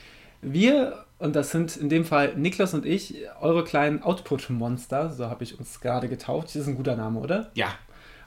[0.41, 5.43] Wir, und das sind in dem Fall Niklas und ich, eure kleinen Output-Monster, so habe
[5.43, 6.47] ich uns gerade getauft.
[6.47, 7.51] Das ist ein guter Name, oder?
[7.53, 7.67] Ja,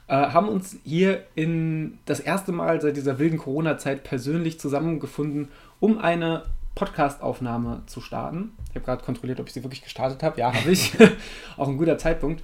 [0.09, 5.99] äh, haben uns hier in das erste Mal seit dieser wilden Corona-Zeit persönlich zusammengefunden, um
[5.99, 8.51] eine Podcast-Aufnahme zu starten.
[8.69, 10.39] Ich habe gerade kontrolliert, ob ich sie wirklich gestartet habe.
[10.39, 10.93] Ja, habe ich.
[11.57, 12.43] Auch ein guter Zeitpunkt.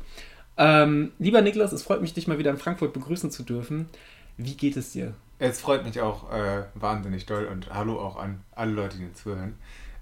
[0.57, 3.89] Ähm, lieber Niklas, es freut mich, dich mal wieder in Frankfurt begrüßen zu dürfen.
[4.37, 5.15] Wie geht es dir?
[5.39, 9.55] Es freut mich auch äh, wahnsinnig doll und hallo auch an alle Leute, die zuhören.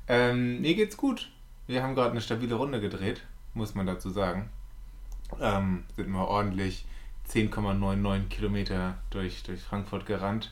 [0.07, 1.31] Ähm, mir geht's gut.
[1.65, 3.21] Wir haben gerade eine stabile Runde gedreht,
[3.53, 4.49] muss man dazu sagen.
[5.41, 6.85] Ähm, sind mal ordentlich
[7.33, 10.51] 10,99 Kilometer durch, durch Frankfurt gerannt.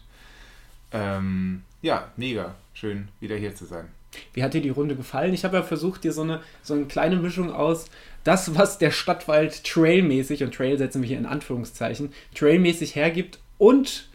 [0.92, 2.56] Ähm, ja, mega.
[2.74, 3.88] Schön, wieder hier zu sein.
[4.34, 5.34] Wie hat dir die Runde gefallen?
[5.34, 7.86] Ich habe ja versucht, dir so eine, so eine kleine Mischung aus
[8.24, 14.10] das, was der Stadtwald trailmäßig, und Trail setzen wir hier in Anführungszeichen, trailmäßig hergibt und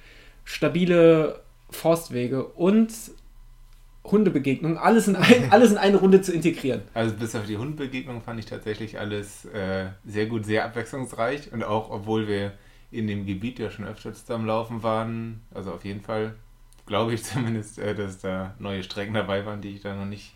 [0.44, 2.92] stabile Forstwege und
[4.10, 6.82] Hundebegegnungen, alles in, ein, alles in eine Runde zu integrieren.
[6.94, 11.52] Also bis auf die Hundebegegnung fand ich tatsächlich alles äh, sehr gut, sehr abwechslungsreich.
[11.52, 12.52] Und auch obwohl wir
[12.90, 16.34] in dem Gebiet ja schon öfters am Laufen waren, also auf jeden Fall
[16.86, 20.34] glaube ich zumindest, äh, dass da neue Strecken dabei waren, die ich da noch nicht,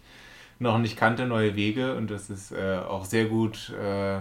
[0.58, 1.96] noch nicht kannte, neue Wege.
[1.96, 4.20] Und das ist äh, auch sehr gut äh,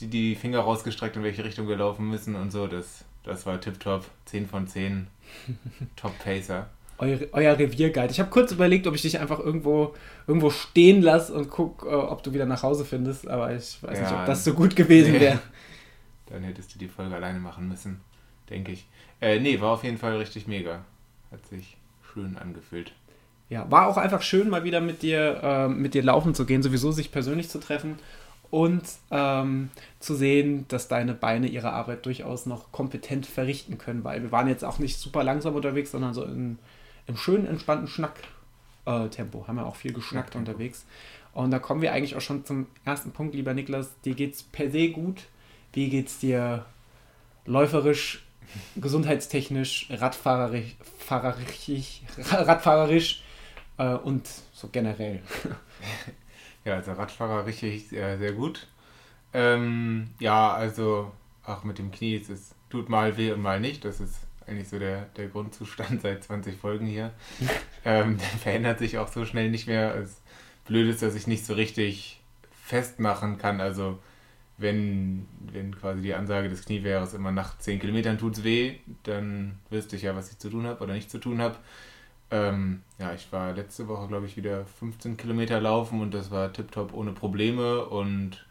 [0.00, 3.60] die, die Finger rausgestreckt, in welche Richtung wir laufen müssen und so, das, das war
[3.60, 5.08] tipptopp, 10 von 10,
[5.96, 8.10] Top Pacer euer, euer Revierguide.
[8.10, 9.94] Ich habe kurz überlegt, ob ich dich einfach irgendwo,
[10.26, 13.98] irgendwo stehen lasse und gucke, äh, ob du wieder nach Hause findest, aber ich weiß
[13.98, 15.20] ja, nicht, ob das so gut gewesen nee.
[15.20, 15.38] wäre.
[16.26, 18.00] Dann hättest du die Folge alleine machen müssen,
[18.50, 18.86] denke ich.
[19.20, 20.84] Äh, nee, war auf jeden Fall richtig mega.
[21.30, 21.76] Hat sich
[22.12, 22.92] schön angefühlt.
[23.48, 26.62] Ja, war auch einfach schön, mal wieder mit dir, äh, mit dir laufen zu gehen,
[26.62, 27.98] sowieso sich persönlich zu treffen
[28.50, 29.70] und ähm,
[30.00, 34.48] zu sehen, dass deine Beine ihre Arbeit durchaus noch kompetent verrichten können, weil wir waren
[34.48, 36.58] jetzt auch nicht super langsam unterwegs, sondern so in
[37.08, 39.46] im schönen, entspannten Schnack-Tempo.
[39.48, 40.86] Haben wir auch viel geschnackt unterwegs.
[41.32, 44.00] Und da kommen wir eigentlich auch schon zum ersten Punkt, lieber Niklas.
[44.04, 45.24] Dir geht's per se gut.
[45.72, 46.64] Wie geht's dir
[47.44, 48.24] läuferisch,
[48.76, 53.22] gesundheitstechnisch, radfahrerisch, fahrerisch, radfahrerisch
[53.78, 55.20] äh, und so generell?
[56.64, 58.66] Ja, also Radfahrer richtig sehr, sehr gut.
[59.32, 63.86] Ähm, ja, also auch mit dem Knie, es ist, tut mal weh und mal nicht.
[63.86, 64.16] Das ist
[64.48, 67.12] eigentlich so der, der Grundzustand seit 20 Folgen hier.
[67.84, 69.94] ähm, der verändert sich auch so schnell nicht mehr.
[69.96, 70.20] Es
[70.66, 72.20] blöd ist, dass ich nicht so richtig
[72.50, 73.60] festmachen kann.
[73.60, 73.98] Also
[74.58, 79.58] wenn, wenn quasi die Ansage des Kniewehres immer nach 10 Kilometern tut es weh, dann
[79.70, 81.56] wüsste ich ja, was ich zu tun habe oder nicht zu tun habe.
[82.30, 86.52] Ähm, ja, ich war letzte Woche, glaube ich, wieder 15 Kilometer laufen und das war
[86.52, 88.44] tiptop ohne Probleme und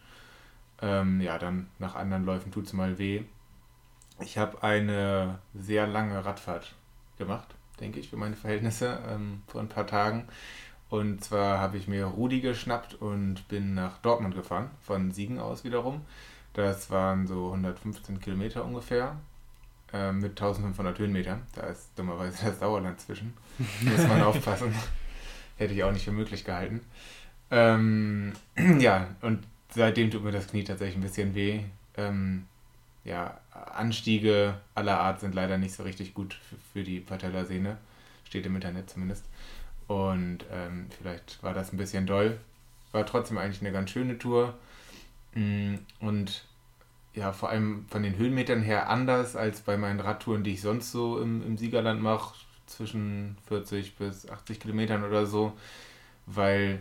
[0.81, 3.23] ähm, ja, dann nach anderen Läufen tut es mal weh.
[4.19, 6.73] Ich habe eine sehr lange Radfahrt
[7.17, 7.47] gemacht,
[7.79, 10.27] denke ich, für meine Verhältnisse, ähm, vor ein paar Tagen.
[10.89, 15.63] Und zwar habe ich mir Rudi geschnappt und bin nach Dortmund gefahren, von Siegen aus
[15.63, 16.01] wiederum.
[16.53, 19.17] Das waren so 115 Kilometer ungefähr,
[19.93, 21.43] äh, mit 1500 Höhenmetern.
[21.53, 23.33] Da ist dummerweise das Dauerland zwischen.
[23.81, 24.73] Muss man aufpassen.
[25.57, 26.81] Hätte ich auch nicht für möglich gehalten.
[27.51, 28.33] Ähm,
[28.79, 31.61] ja, und seitdem tut mir das Knie tatsächlich ein bisschen weh.
[31.95, 32.47] Ähm,
[33.03, 36.39] ja, Anstiege aller Art sind leider nicht so richtig gut
[36.73, 37.77] für, die Patellasehne.
[38.23, 39.25] Steht im Internet zumindest.
[39.87, 42.39] Und ähm, vielleicht war das ein bisschen doll.
[42.91, 44.53] War trotzdem eigentlich eine ganz schöne Tour.
[45.33, 46.45] Mm, und
[47.13, 50.91] ja, vor allem von den Höhenmetern her anders als bei meinen Radtouren, die ich sonst
[50.91, 52.35] so im, im Siegerland mache,
[52.67, 55.53] zwischen 40 bis 80 Kilometern oder so.
[56.25, 56.79] Weil,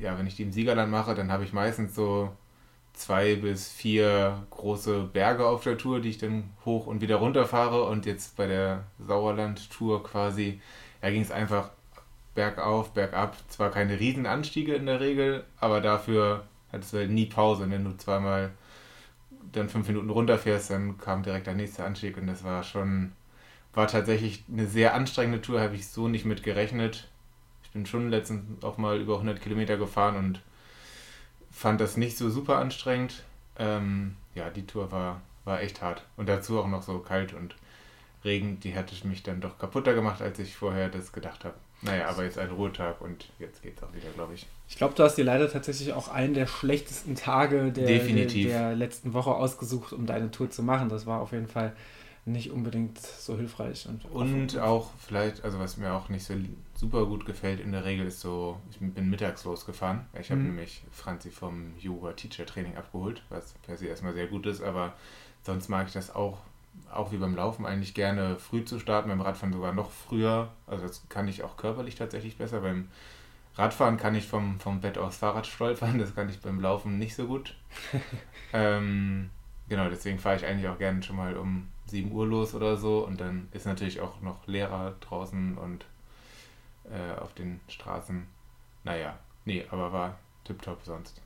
[0.00, 2.32] ja, wenn ich die im Siegerland mache, dann habe ich meistens so
[2.98, 7.46] zwei bis vier große Berge auf der Tour, die ich dann hoch und wieder runter
[7.46, 7.84] fahre.
[7.84, 10.60] Und jetzt bei der Sauerland-Tour quasi,
[11.02, 11.70] ja, ging es einfach
[12.34, 13.36] bergauf, bergab.
[13.48, 17.64] Zwar keine Riesenanstiege in der Regel, aber dafür hattest du halt nie Pause.
[17.64, 18.50] Und wenn du zweimal
[19.52, 23.12] dann fünf Minuten runterfährst, dann kam direkt der nächste Anstieg und das war schon,
[23.74, 27.08] war tatsächlich eine sehr anstrengende Tour, habe ich so nicht mit gerechnet.
[27.62, 30.40] Ich bin schon letztens auch mal über 100 Kilometer gefahren und
[31.58, 33.24] fand das nicht so super anstrengend.
[33.58, 36.04] Ähm, ja, die Tour war, war echt hart.
[36.16, 37.56] Und dazu auch noch so kalt und
[38.24, 41.54] Regen, die hatte mich dann doch kaputter gemacht, als ich vorher das gedacht habe.
[41.82, 44.46] Naja, aber jetzt ein Ruhetag und jetzt geht's auch wieder, glaube ich.
[44.68, 48.74] Ich glaube, du hast dir leider tatsächlich auch einen der schlechtesten Tage der, der, der,
[48.74, 50.88] letzten Woche ausgesucht, um deine Tour zu machen.
[50.88, 51.74] Das war auf jeden Fall
[52.24, 53.88] nicht unbedingt so hilfreich.
[53.88, 56.34] Und, und auch vielleicht, also was mir auch nicht so
[56.74, 60.06] super gut gefällt in der Regel ist so, ich bin mittags losgefahren.
[60.18, 60.48] Ich habe mhm.
[60.48, 64.92] nämlich Franzi vom Yoga Teacher Training abgeholt, was per se erstmal sehr gut ist, aber
[65.42, 66.38] sonst mag ich das auch,
[66.92, 70.50] auch wie beim Laufen eigentlich gerne früh zu starten, beim Radfahren sogar noch früher.
[70.66, 72.60] Also das kann ich auch körperlich tatsächlich besser.
[72.60, 72.88] Beim
[73.56, 77.16] Radfahren kann ich vom, vom Bett aus Fahrrad stolpern, das kann ich beim Laufen nicht
[77.16, 77.56] so gut.
[78.52, 79.30] ähm,
[79.68, 83.06] genau, deswegen fahre ich eigentlich auch gerne schon mal um 7 Uhr los oder so
[83.06, 85.84] und dann ist natürlich auch noch Lehrer draußen und
[86.84, 88.26] äh, auf den Straßen.
[88.84, 91.20] Naja, nee, aber war tipptopp sonst.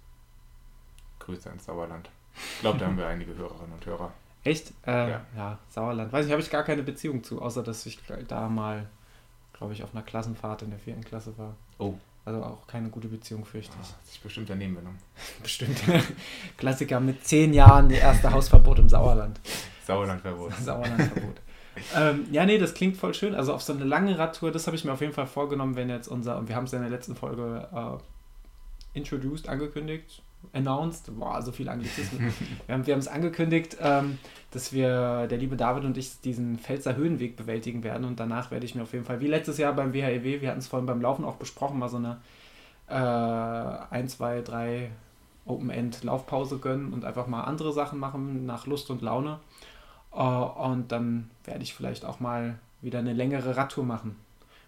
[1.20, 2.10] Grüße ins Sauerland.
[2.54, 4.12] Ich glaube, da haben wir einige Hörerinnen und Hörer.
[4.44, 4.72] Echt?
[4.86, 5.26] Äh, ja.
[5.36, 5.58] ja.
[5.68, 6.12] Sauerland.
[6.12, 8.88] Weiß ich, habe ich gar keine Beziehung zu, außer dass ich da mal,
[9.52, 11.54] glaube ich, auf einer Klassenfahrt in der vierten Klasse war.
[11.78, 11.94] Oh.
[12.24, 13.88] Also auch keine gute Beziehung, fürchte ich.
[13.88, 14.98] Oh, hat sich bestimmt daneben genommen.
[15.42, 15.82] bestimmt.
[16.56, 19.40] Klassiker mit zehn Jahren, die erste Hausverbot im Sauerland.
[19.86, 20.52] Sauerlandverbot.
[20.64, 21.40] Sauerlandverbot
[21.96, 23.34] ähm, ja, nee, das klingt voll schön.
[23.34, 25.88] Also auf so eine lange Radtour, das habe ich mir auf jeden Fall vorgenommen, wenn
[25.88, 30.22] jetzt unser, und wir haben es ja in der letzten Folge äh, introduced, angekündigt,
[30.52, 32.32] announced, boah, so viel Anglizismen.
[32.66, 34.18] wir haben es angekündigt, ähm,
[34.50, 38.66] dass wir, der liebe David und ich, diesen Pfälzer Höhenweg bewältigen werden und danach werde
[38.66, 41.00] ich mir auf jeden Fall, wie letztes Jahr beim WHEW, wir hatten es vorhin beim
[41.00, 42.18] Laufen auch besprochen, mal so eine
[42.88, 44.90] äh, 1, 2, 3
[45.44, 49.40] Open-End-Laufpause gönnen und einfach mal andere Sachen machen nach Lust und Laune.
[50.14, 54.16] Uh, und dann werde ich vielleicht auch mal wieder eine längere Radtour machen.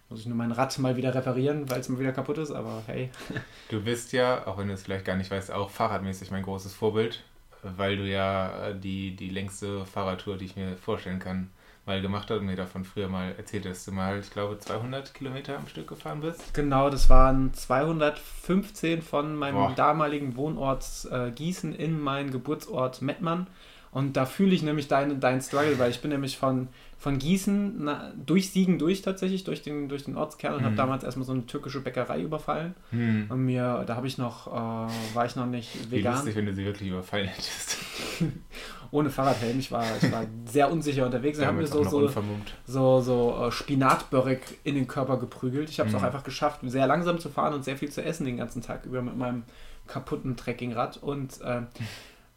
[0.09, 2.83] Muss ich nur mein Rad mal wieder reparieren, weil es mal wieder kaputt ist, aber
[2.85, 3.09] hey.
[3.69, 6.73] Du bist ja, auch wenn du es vielleicht gar nicht weißt, auch fahrradmäßig mein großes
[6.73, 7.23] Vorbild,
[7.63, 11.49] weil du ja äh, die, die längste Fahrradtour, die ich mir vorstellen kann,
[11.85, 15.13] mal gemacht hast und mir davon früher mal erzählt, dass du mal, ich glaube, 200
[15.13, 16.53] Kilometer am Stück gefahren bist.
[16.53, 19.73] Genau, das waren 215 von meinem Boah.
[19.75, 23.47] damaligen Wohnort äh, Gießen in meinen Geburtsort Mettmann.
[23.91, 26.67] Und da fühle ich nämlich deinen dein Struggle, weil ich bin nämlich von,
[26.97, 30.65] von Gießen na, durch Siegen durch tatsächlich, durch den, durch den Ortskern und mhm.
[30.65, 32.73] habe damals erstmal so eine türkische Bäckerei überfallen.
[32.91, 33.27] Mhm.
[33.29, 34.51] Und mir, da habe ich noch, äh,
[35.13, 36.13] war ich noch nicht vegan.
[36.13, 37.77] Wie lustig, wenn du sie wirklich überfallen hättest.
[38.91, 41.37] Ohne Fahrradhelm, ich war, ich war sehr unsicher unterwegs.
[41.37, 42.09] Ich habe mir so, so,
[42.65, 45.69] so, so äh, Spinatbörek in den Körper geprügelt.
[45.69, 45.99] Ich habe es mhm.
[45.99, 48.85] auch einfach geschafft, sehr langsam zu fahren und sehr viel zu essen den ganzen Tag
[48.85, 49.43] über mit meinem
[49.87, 50.97] kaputten Trekkingrad.
[50.97, 51.61] Und äh,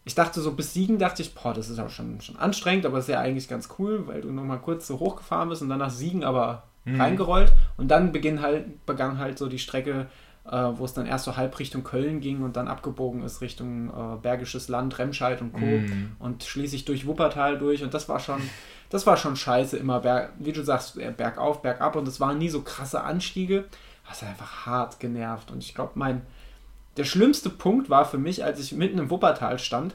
[0.09, 2.99] ich dachte so, bis Siegen dachte ich, boah, das ist auch schon, schon anstrengend, aber
[2.99, 5.91] ist ja eigentlich ganz cool, weil du nochmal kurz so hochgefahren bist und dann nach
[5.91, 6.99] Siegen aber mhm.
[6.99, 7.53] reingerollt.
[7.77, 10.07] Und dann beginn halt, begann halt so die Strecke,
[10.51, 13.91] äh, wo es dann erst so halb Richtung Köln ging und dann abgebogen ist Richtung
[13.91, 15.61] äh, Bergisches Land, Remscheid und Co.
[15.61, 16.13] Mhm.
[16.19, 17.83] Und schließlich durch Wuppertal durch.
[17.83, 18.41] Und das war schon,
[18.89, 21.97] das war schon scheiße, immer, berg, wie du sagst, bergauf, bergab.
[21.97, 23.67] Und es waren nie so krasse Anstiege.
[24.09, 25.51] Das hat einfach hart genervt.
[25.51, 26.23] Und ich glaube, mein
[26.99, 29.95] der schlimmste Punkt war für mich, als ich mitten im Wuppertal stand.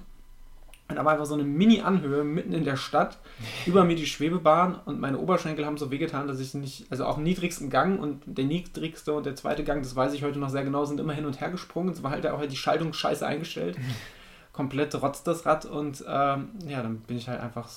[0.90, 3.18] Und da war einfach so eine Mini-Anhöhe mitten in der Stadt,
[3.66, 7.18] über mir die Schwebebahn und meine Oberschenkel haben so wehgetan, dass ich nicht, also auch
[7.18, 10.50] im niedrigsten Gang und der niedrigste und der zweite Gang, das weiß ich heute noch
[10.50, 11.90] sehr genau, sind immer hin und her gesprungen.
[11.90, 13.78] Es war halt auch die Schaltung scheiße eingestellt.
[14.54, 17.68] Komplett rotzt das Rad und ähm, ja, dann bin ich halt einfach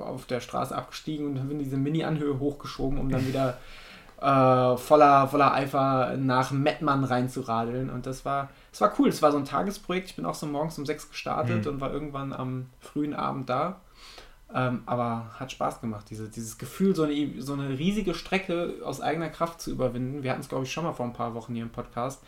[0.00, 3.58] auf der Straße abgestiegen und bin diese Mini-Anhöhe hochgeschoben, um dann wieder
[4.20, 7.90] äh, voller, voller Eifer nach Mettmann reinzuradeln.
[7.90, 9.08] Und das war, das war cool.
[9.08, 10.10] Es war so ein Tagesprojekt.
[10.10, 11.72] Ich bin auch so morgens um sechs gestartet mhm.
[11.72, 13.80] und war irgendwann am frühen Abend da.
[14.52, 19.00] Ähm, aber hat Spaß gemacht, diese, dieses Gefühl, so eine, so eine riesige Strecke aus
[19.00, 20.24] eigener Kraft zu überwinden.
[20.24, 22.20] Wir hatten es, glaube ich, schon mal vor ein paar Wochen hier im Podcast.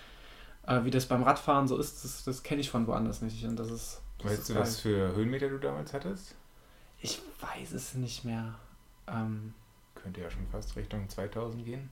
[0.67, 3.45] Äh, wie das beim Radfahren so ist, das, das kenne ich von woanders nicht.
[3.45, 4.01] Und das ist.
[4.19, 4.63] Das weißt ist du, geil.
[4.63, 6.37] was für Höhenmeter du damals hattest?
[7.01, 8.55] Ich weiß es nicht mehr.
[9.09, 9.55] Ähm,
[10.03, 11.91] könnte ja schon fast Richtung 2000 gehen.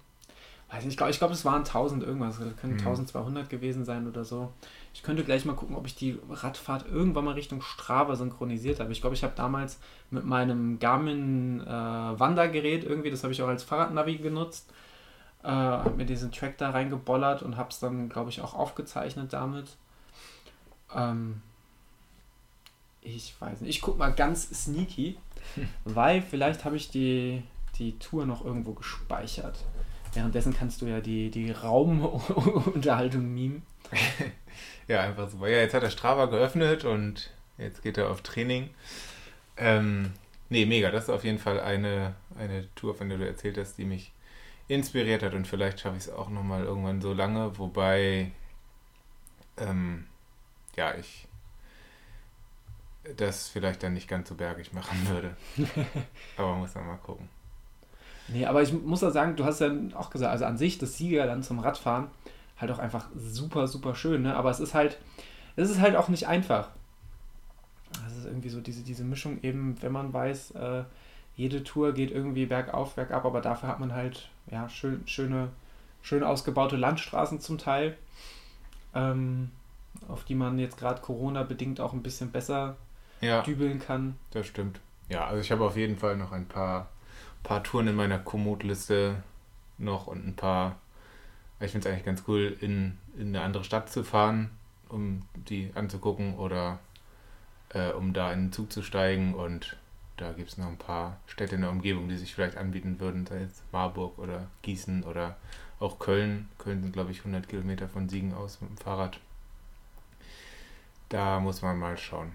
[0.68, 2.38] Weiß nicht, ich glaube, ich glaub, es waren 1000 irgendwas.
[2.38, 2.78] Das können mhm.
[2.80, 4.52] 1200 gewesen sein oder so.
[4.94, 8.92] Ich könnte gleich mal gucken, ob ich die Radfahrt irgendwann mal Richtung Strava synchronisiert habe.
[8.92, 13.48] Ich glaube, ich habe damals mit meinem Garmin äh, Wandergerät irgendwie, das habe ich auch
[13.48, 14.72] als Fahrradnavi genutzt,
[15.42, 19.32] äh, habe mir diesen Track da reingebollert und habe es dann, glaube ich, auch aufgezeichnet
[19.32, 19.76] damit.
[20.94, 21.42] Ähm,
[23.02, 23.70] Ich weiß nicht.
[23.70, 25.18] Ich guck mal ganz sneaky,
[25.84, 27.42] weil vielleicht habe ich die,
[27.80, 29.64] die Tour noch irgendwo gespeichert.
[30.12, 33.62] Währenddessen kannst du ja die, die Raumunterhaltung mimen.
[34.88, 35.48] ja, einfach super.
[35.48, 38.70] Ja, jetzt hat er Strava geöffnet und jetzt geht er auf Training.
[39.56, 40.12] Ähm,
[40.48, 40.90] nee, mega.
[40.90, 44.12] Das ist auf jeden Fall eine, eine Tour, von der du erzählt hast, die mich
[44.68, 48.30] inspiriert hat und vielleicht schaffe ich es auch nochmal irgendwann so lange, wobei
[49.56, 50.06] ähm,
[50.76, 51.26] ja, ich
[53.16, 55.36] das vielleicht dann nicht ganz so bergig machen würde.
[56.36, 57.28] aber muss dann mal gucken.
[58.32, 60.96] Nee, aber ich muss ja sagen, du hast ja auch gesagt, also an sich das
[60.96, 62.08] Siegerland zum Radfahren
[62.60, 64.36] halt auch einfach super, super schön, ne?
[64.36, 64.98] Aber es ist halt,
[65.56, 66.68] es ist halt auch nicht einfach.
[68.04, 70.84] Das ist irgendwie so diese, diese Mischung eben, wenn man weiß, äh,
[71.36, 75.48] jede Tour geht irgendwie bergauf, bergab, aber dafür hat man halt ja, schön, schöne,
[76.02, 77.96] schön ausgebaute Landstraßen zum Teil,
[78.94, 79.50] ähm,
[80.08, 82.76] auf die man jetzt gerade Corona-bedingt auch ein bisschen besser
[83.20, 84.16] ja, dübeln kann.
[84.32, 84.80] Das stimmt.
[85.08, 86.88] Ja, also ich habe auf jeden Fall noch ein paar,
[87.42, 89.22] paar Touren in meiner Komoot-Liste
[89.78, 90.76] noch und ein paar,
[91.60, 94.50] ich finde es eigentlich ganz cool, in, in eine andere Stadt zu fahren,
[94.88, 96.78] um die anzugucken oder
[97.70, 99.76] äh, um da in den Zug zu steigen und
[100.16, 103.26] da gibt es noch ein paar Städte in der Umgebung, die sich vielleicht anbieten würden,
[103.26, 105.36] sei es Marburg oder Gießen oder
[105.78, 106.48] auch Köln.
[106.58, 109.18] Köln sind, glaube ich, 100 Kilometer von Siegen aus mit dem Fahrrad.
[111.08, 112.32] Da muss man mal schauen.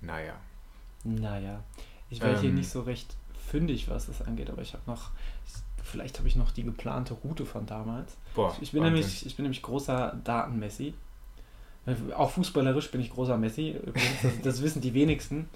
[0.00, 0.34] Naja.
[1.02, 1.64] Naja.
[2.12, 3.16] Ich werde ähm, hier nicht so recht
[3.48, 5.10] fündig, was das angeht, aber ich habe noch,
[5.82, 8.16] vielleicht habe ich noch die geplante Route von damals.
[8.34, 10.92] Boah, ich, bin nämlich, ich bin nämlich großer Datenmessi.
[12.14, 13.76] Auch fußballerisch bin ich großer Messi.
[14.22, 15.48] Das, das wissen die wenigsten.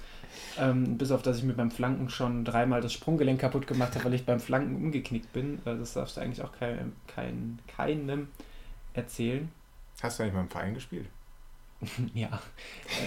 [0.58, 4.06] Ähm, bis auf, dass ich mir beim Flanken schon dreimal das Sprunggelenk kaputt gemacht habe,
[4.06, 5.58] weil ich beim Flanken umgeknickt bin.
[5.66, 8.28] Äh, das darfst du eigentlich auch kein, kein, keinem
[8.94, 9.52] erzählen.
[10.02, 11.06] Hast du eigentlich mal im Verein gespielt?
[12.14, 12.40] ja,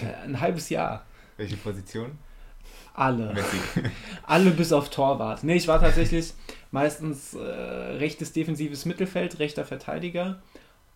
[0.02, 1.04] äh, ein halbes Jahr.
[1.36, 2.18] Welche Position?
[3.00, 3.34] Alle.
[4.24, 5.42] Alle bis auf Torwart.
[5.42, 6.34] Nee, ich war tatsächlich
[6.70, 10.42] meistens äh, rechtes defensives Mittelfeld, rechter Verteidiger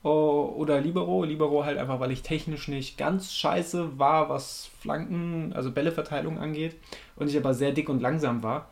[0.03, 1.25] oder Libero.
[1.25, 6.77] Libero halt einfach, weil ich technisch nicht ganz scheiße war, was Flanken, also Bälleverteilung angeht.
[7.17, 8.69] Und ich aber sehr dick und langsam war.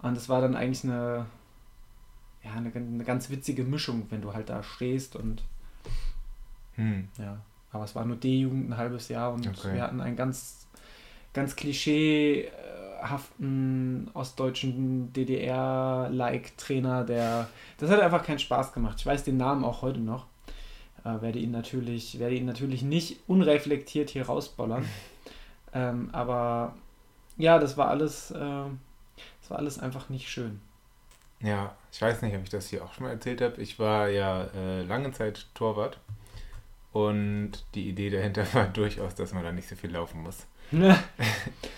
[0.00, 1.26] Und das war dann eigentlich eine,
[2.42, 5.42] ja, eine, eine ganz witzige Mischung, wenn du halt da stehst und
[6.76, 7.08] hm.
[7.18, 7.40] ja.
[7.72, 9.74] Aber es war nur D-Jugend ein halbes Jahr und okay.
[9.74, 10.66] wir hatten einen ganz,
[11.32, 17.48] ganz klischeehaften ostdeutschen DDR-like-Trainer, der.
[17.78, 18.96] Das hat einfach keinen Spaß gemacht.
[18.98, 20.26] Ich weiß den Namen auch heute noch.
[21.04, 24.84] Äh, werde ihn natürlich, werde ihn natürlich nicht unreflektiert hier rausbollern.
[25.72, 26.74] ähm, aber
[27.36, 30.60] ja, das war alles, äh, das war alles einfach nicht schön.
[31.40, 33.60] Ja, ich weiß nicht, ob ich das hier auch schon mal erzählt habe.
[33.62, 35.98] Ich war ja äh, lange Zeit Torwart
[36.92, 40.46] und die Idee dahinter war durchaus, dass man da nicht so viel laufen muss.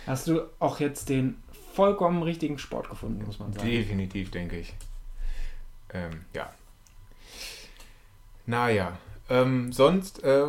[0.07, 1.43] Hast du auch jetzt den
[1.75, 3.67] vollkommen richtigen Sport gefunden, muss man sagen.
[3.67, 4.75] Definitiv, denke ich.
[5.95, 6.53] Ähm, ja.
[8.45, 8.99] Naja,
[9.31, 10.45] ähm, sonst, äh,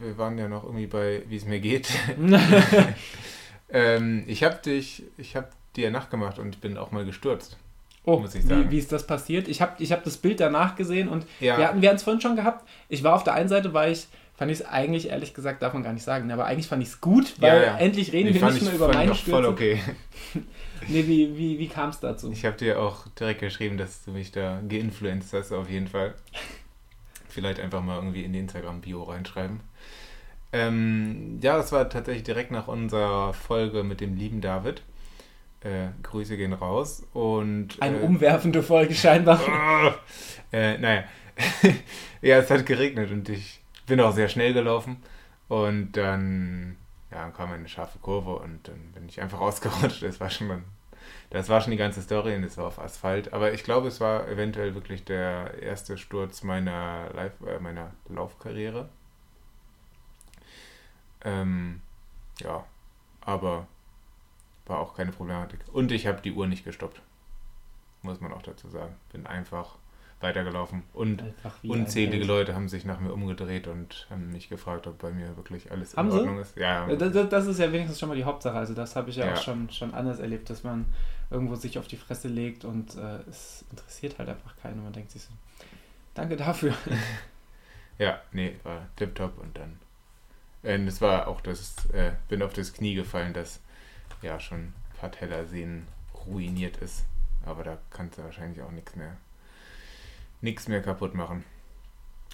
[0.00, 1.90] wir waren ja noch irgendwie bei, wie es mir geht.
[3.70, 7.58] ähm, ich habe dich, ich habe dir nachgemacht und bin auch mal gestürzt.
[8.04, 8.66] Oh, muss ich sagen.
[8.66, 9.46] Wie, wie ist das passiert?
[9.46, 11.56] Ich habe ich hab das Bild danach gesehen und ja.
[11.56, 12.68] wir hatten wir es vorhin schon gehabt.
[12.88, 15.72] Ich war auf der einen Seite, war ich, fand ich es eigentlich, ehrlich gesagt, darf
[15.72, 17.78] man gar nicht sagen, aber eigentlich fand ich es gut, weil ja, ja.
[17.78, 19.30] endlich reden nee, wir nicht mehr über meine Stürze.
[19.30, 19.80] voll okay.
[20.88, 22.32] nee, wie, wie, wie kam es dazu?
[22.32, 26.14] Ich habe dir auch direkt geschrieben, dass du mich da geinfluenced hast, auf jeden Fall.
[27.28, 29.60] Vielleicht einfach mal irgendwie in die Instagram-Bio reinschreiben.
[30.52, 34.82] Ähm, ja, das war tatsächlich direkt nach unserer Folge mit dem lieben David.
[35.64, 37.06] Äh, Grüße gehen raus.
[37.12, 39.40] Und, Eine äh, umwerfende Folge scheinbar.
[40.52, 41.04] äh, naja.
[42.22, 44.96] ja, es hat geregnet und ich bin auch sehr schnell gelaufen.
[45.48, 46.76] Und dann
[47.10, 50.02] ja, kam eine scharfe Kurve und dann bin ich einfach ausgerutscht.
[50.02, 50.64] Das war schon
[51.30, 53.32] das war schon die ganze Story und es war auf Asphalt.
[53.32, 58.90] Aber ich glaube, es war eventuell wirklich der erste Sturz meiner, Live äh, meiner Laufkarriere.
[61.24, 61.80] Ähm,
[62.40, 62.66] ja,
[63.22, 63.66] aber
[64.66, 65.60] war auch keine Problematik.
[65.72, 67.02] Und ich habe die Uhr nicht gestoppt.
[68.02, 68.96] Muss man auch dazu sagen.
[69.12, 69.76] Bin einfach
[70.22, 70.84] weitergelaufen.
[70.92, 71.22] Und
[71.64, 75.70] unzählige Leute haben sich nach mir umgedreht und haben mich gefragt, ob bei mir wirklich
[75.70, 76.42] alles haben in Ordnung Sie?
[76.42, 76.56] ist.
[76.56, 78.56] Ja, das, das, ist ja wenigstens schon mal die Hauptsache.
[78.56, 80.86] Also das habe ich ja, ja, auch schon, schon anders erlebt, dass man
[81.30, 84.82] irgendwo sich auf die Fresse legt und äh, es interessiert halt einfach keinen.
[84.82, 85.30] Man denkt sich so,
[86.14, 86.74] danke dafür.
[87.98, 89.78] ja, nee, war tipptopp und dann.
[90.62, 93.60] Äh, es war auch das, äh, bin auf das Knie gefallen, das
[94.22, 95.86] ja schon Patellasehnen
[96.26, 97.04] ruiniert ist.
[97.44, 99.16] Aber da kannst du wahrscheinlich auch nichts mehr
[100.42, 101.44] nichts mehr kaputt machen.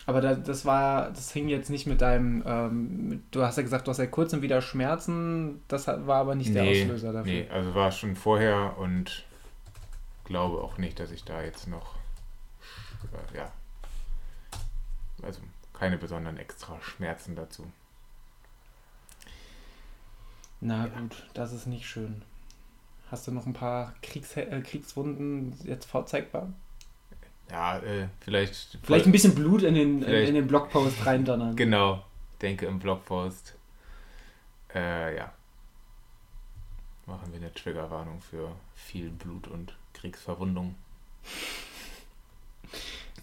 [0.07, 3.87] Aber da, das war, das hing jetzt nicht mit deinem, ähm, du hast ja gesagt,
[3.87, 7.31] du hast seit kurzem wieder Schmerzen, das war aber nicht der Nee, Auslöser dafür.
[7.31, 9.25] Nee, also war schon vorher und
[10.25, 11.97] glaube auch nicht, dass ich da jetzt noch,
[13.13, 13.53] äh, ja,
[15.23, 15.41] also
[15.75, 17.71] keine besonderen extra Schmerzen dazu.
[20.61, 22.23] Na gut, das ist nicht schön.
[23.11, 26.53] Hast du noch ein paar Kriegs äh, Kriegswunden jetzt vorzeigbar?
[27.51, 28.79] Ja, äh, vielleicht.
[28.83, 31.57] Vielleicht ein bisschen Blut in den, in den Blogpost reindonnern.
[31.57, 32.05] Genau,
[32.43, 33.55] denke im Blogpost.
[34.75, 35.33] Äh, ja.
[37.07, 40.75] Machen wir eine Triggerwarnung für viel Blut und Kriegsverwundung.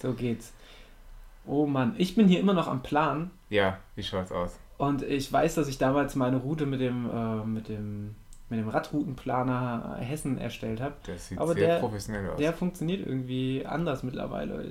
[0.02, 0.54] So geht's.
[1.46, 4.58] Oh Mann, ich bin hier immer noch am Plan Ja, wie schaut's aus?
[4.78, 8.16] Und ich weiß, dass ich damals meine Route mit dem, äh, mit dem,
[8.50, 10.94] mit dem Radroutenplaner Hessen erstellt habe.
[11.08, 12.38] Das sieht Aber sehr der- professionell aus.
[12.38, 14.64] Der funktioniert irgendwie anders mittlerweile,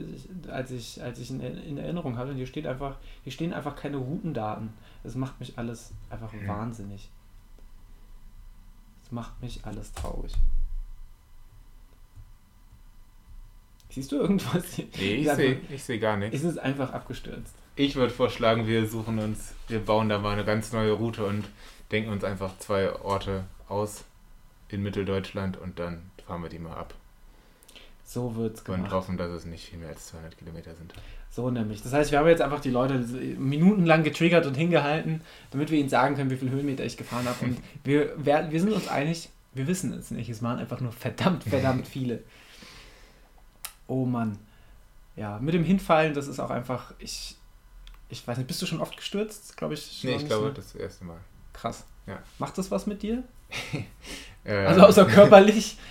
[0.49, 2.31] als ich, als ich in, in Erinnerung hatte.
[2.31, 4.73] Und hier steht einfach, hier stehen einfach keine Routendaten.
[5.03, 6.47] Das macht mich alles einfach Hm.
[6.47, 7.11] wahnsinnig.
[9.03, 10.33] Das macht mich alles traurig.
[13.91, 14.87] Siehst du irgendwas hier?
[14.99, 16.35] nee, ich sehe seh gar nichts.
[16.37, 17.55] Ist es einfach abgestürzt?
[17.77, 21.45] Ich würde vorschlagen, wir suchen uns, wir bauen da mal eine ganz neue Route und
[21.91, 24.05] denken uns einfach zwei Orte aus
[24.69, 26.95] in Mitteldeutschland und dann fahren wir die mal ab.
[28.05, 28.93] So wird's Und gemacht.
[28.93, 30.95] hoffen, dass es nicht viel mehr als 200 Kilometer sind.
[31.31, 31.83] So nämlich.
[31.83, 32.99] Das heißt, wir haben jetzt einfach die Leute
[33.39, 37.45] minutenlang getriggert und hingehalten, damit wir ihnen sagen können, wie viel Höhenmeter ich gefahren habe.
[37.47, 40.29] Und wir, wir, wir sind uns einig, wir wissen es nicht.
[40.29, 42.23] Es waren einfach nur verdammt, verdammt viele.
[43.89, 44.39] Oh Mann.
[45.17, 47.37] Ja, mit dem Hinfallen, das ist auch einfach, ich,
[48.15, 49.57] ich weiß nicht, bist du schon oft gestürzt?
[49.57, 50.03] Glaube ich.
[50.05, 51.19] Nee, ich glaube, das erste Mal.
[51.53, 51.85] Krass.
[52.07, 52.19] Ja.
[52.39, 53.23] Macht das was mit dir?
[54.47, 55.79] Äh, Also außer körperlich?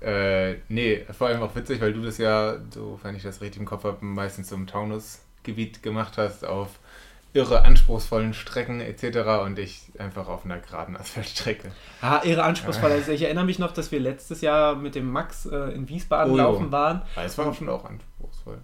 [0.00, 3.60] Äh, nee, vor allem auch witzig, weil du das ja, so, wenn ich das richtig
[3.60, 6.68] im Kopf habe, meistens so im Taunusgebiet gemacht hast, auf
[7.32, 9.42] irre anspruchsvollen Strecken etc.
[9.44, 11.72] und ich einfach auf einer geraden Asphaltstrecke.
[12.02, 12.92] Ah, irre anspruchsvoll.
[12.92, 16.34] Also ich erinnere mich noch, dass wir letztes Jahr mit dem Max äh, in Wiesbaden
[16.34, 17.00] Oh, laufen waren.
[17.16, 18.13] Es war schon auch anspruchsvoll.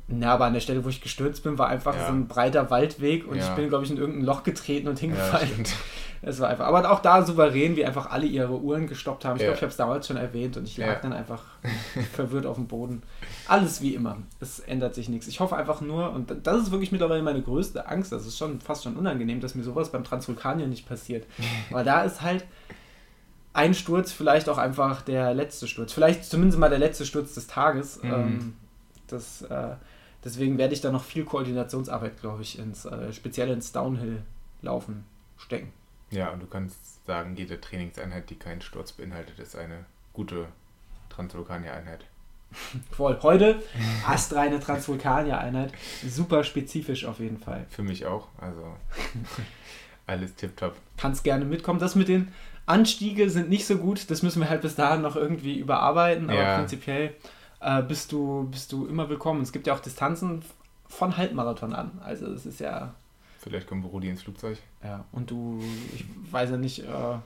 [0.08, 2.06] Na, aber an der Stelle, wo ich gestürzt bin, war einfach Ja.
[2.06, 3.44] so ein breiter Waldweg und Ja.
[3.44, 5.64] ich bin, glaube ich, in irgendein Loch getreten und hingefallen.
[6.22, 6.66] es war einfach.
[6.66, 9.36] Aber auch da souverän, wie einfach alle ihre Uhren gestoppt haben.
[9.36, 11.42] Ich glaube, ich habe es damals schon erwähnt und ich lag dann einfach
[12.12, 13.02] verwirrt auf dem Boden.
[13.48, 14.18] Alles wie immer.
[14.38, 15.26] Es ändert sich nichts.
[15.28, 18.60] Ich hoffe einfach nur, und das ist wirklich mittlerweile meine größte Angst, das ist schon
[18.60, 21.26] fast schon unangenehm, dass mir sowas beim Transvulkanier nicht passiert.
[21.70, 22.44] Weil da ist halt
[23.52, 25.92] ein Sturz vielleicht auch einfach der letzte Sturz.
[25.92, 28.00] Vielleicht zumindest mal der letzte Sturz des Tages.
[28.02, 28.12] Mhm.
[28.12, 28.54] Ähm,
[29.12, 29.74] das, äh,
[30.24, 35.04] deswegen werde ich da noch viel Koordinationsarbeit, glaube ich, ins, äh, speziell ins Downhill-Laufen
[35.38, 35.72] stecken.
[36.10, 40.46] Ja, und du kannst sagen, jede Trainingseinheit, die keinen Sturz beinhaltet, ist eine gute
[41.10, 42.04] Transvulkanier-Einheit.
[42.90, 43.18] Voll.
[43.22, 43.62] Heute
[44.06, 45.72] astreine Transvulkanier-Einheit.
[46.08, 47.64] Super spezifisch auf jeden Fall.
[47.70, 48.76] Für mich auch, also
[50.06, 50.74] alles tipptopp.
[50.96, 51.78] Kannst gerne mitkommen.
[51.78, 52.32] Das mit den
[52.66, 54.10] Anstiege sind nicht so gut.
[54.10, 56.28] Das müssen wir halt bis dahin noch irgendwie überarbeiten.
[56.28, 56.56] Aber Ja.
[56.58, 57.14] prinzipiell
[57.60, 59.42] äh, bist, du, bist du immer willkommen.
[59.42, 60.42] Es gibt ja auch Distanzen
[60.88, 62.00] von Halbmarathon an.
[62.02, 62.94] Also es ist ja
[63.40, 64.58] Vielleicht kommt Rudi ins Flugzeug.
[64.84, 65.62] Ja, und du,
[65.94, 66.84] ich weiß ja nicht, äh,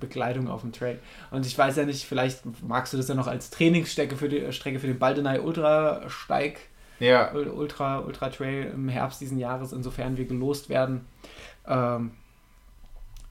[0.00, 1.00] Bekleidung auf dem Trail.
[1.32, 4.52] Und ich weiß ja nicht, vielleicht magst du das ja noch als Trainingsstrecke für die
[4.52, 6.60] Strecke für den Baldenei Ultrasteig,
[7.00, 11.06] Ja, Ultra, Ultra Trail im Herbst diesen Jahres, insofern wir gelost werden,
[11.66, 12.12] ähm,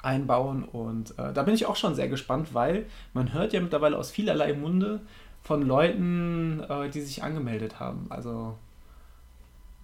[0.02, 0.66] einbauen.
[0.66, 4.12] Und äh, da bin ich auch schon sehr gespannt, weil man hört ja mittlerweile aus
[4.12, 5.00] vielerlei Munde
[5.46, 8.08] von Leuten, äh, die sich angemeldet haben.
[8.10, 8.58] Also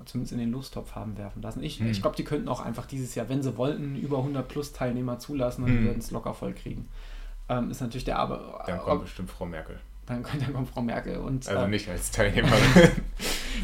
[0.06, 1.62] zumindest in den Lostopf haben werfen lassen.
[1.63, 1.91] Ich, Hm.
[1.91, 5.19] ich glaube, die könnten auch einfach dieses Jahr, wenn sie wollten, über 100 plus Teilnehmer
[5.19, 5.86] zulassen und die Hm.
[5.86, 6.89] würden es locker voll kriegen.
[7.47, 8.63] Ähm, ist natürlich der Aber.
[8.65, 9.80] dann kommt bestimmt Frau Merkel.
[10.08, 12.60] dann, dann kommt Frau Merkel und Also ähm, nicht als Teilnehmerin.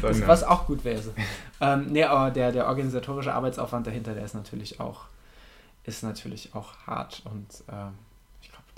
[0.02, 1.02] was auch gut wäre.
[1.60, 5.06] ähm, nee, aber der, der organisatorische Arbeitsaufwand dahinter, der ist natürlich auch,
[5.84, 7.94] ist natürlich auch hart und ähm,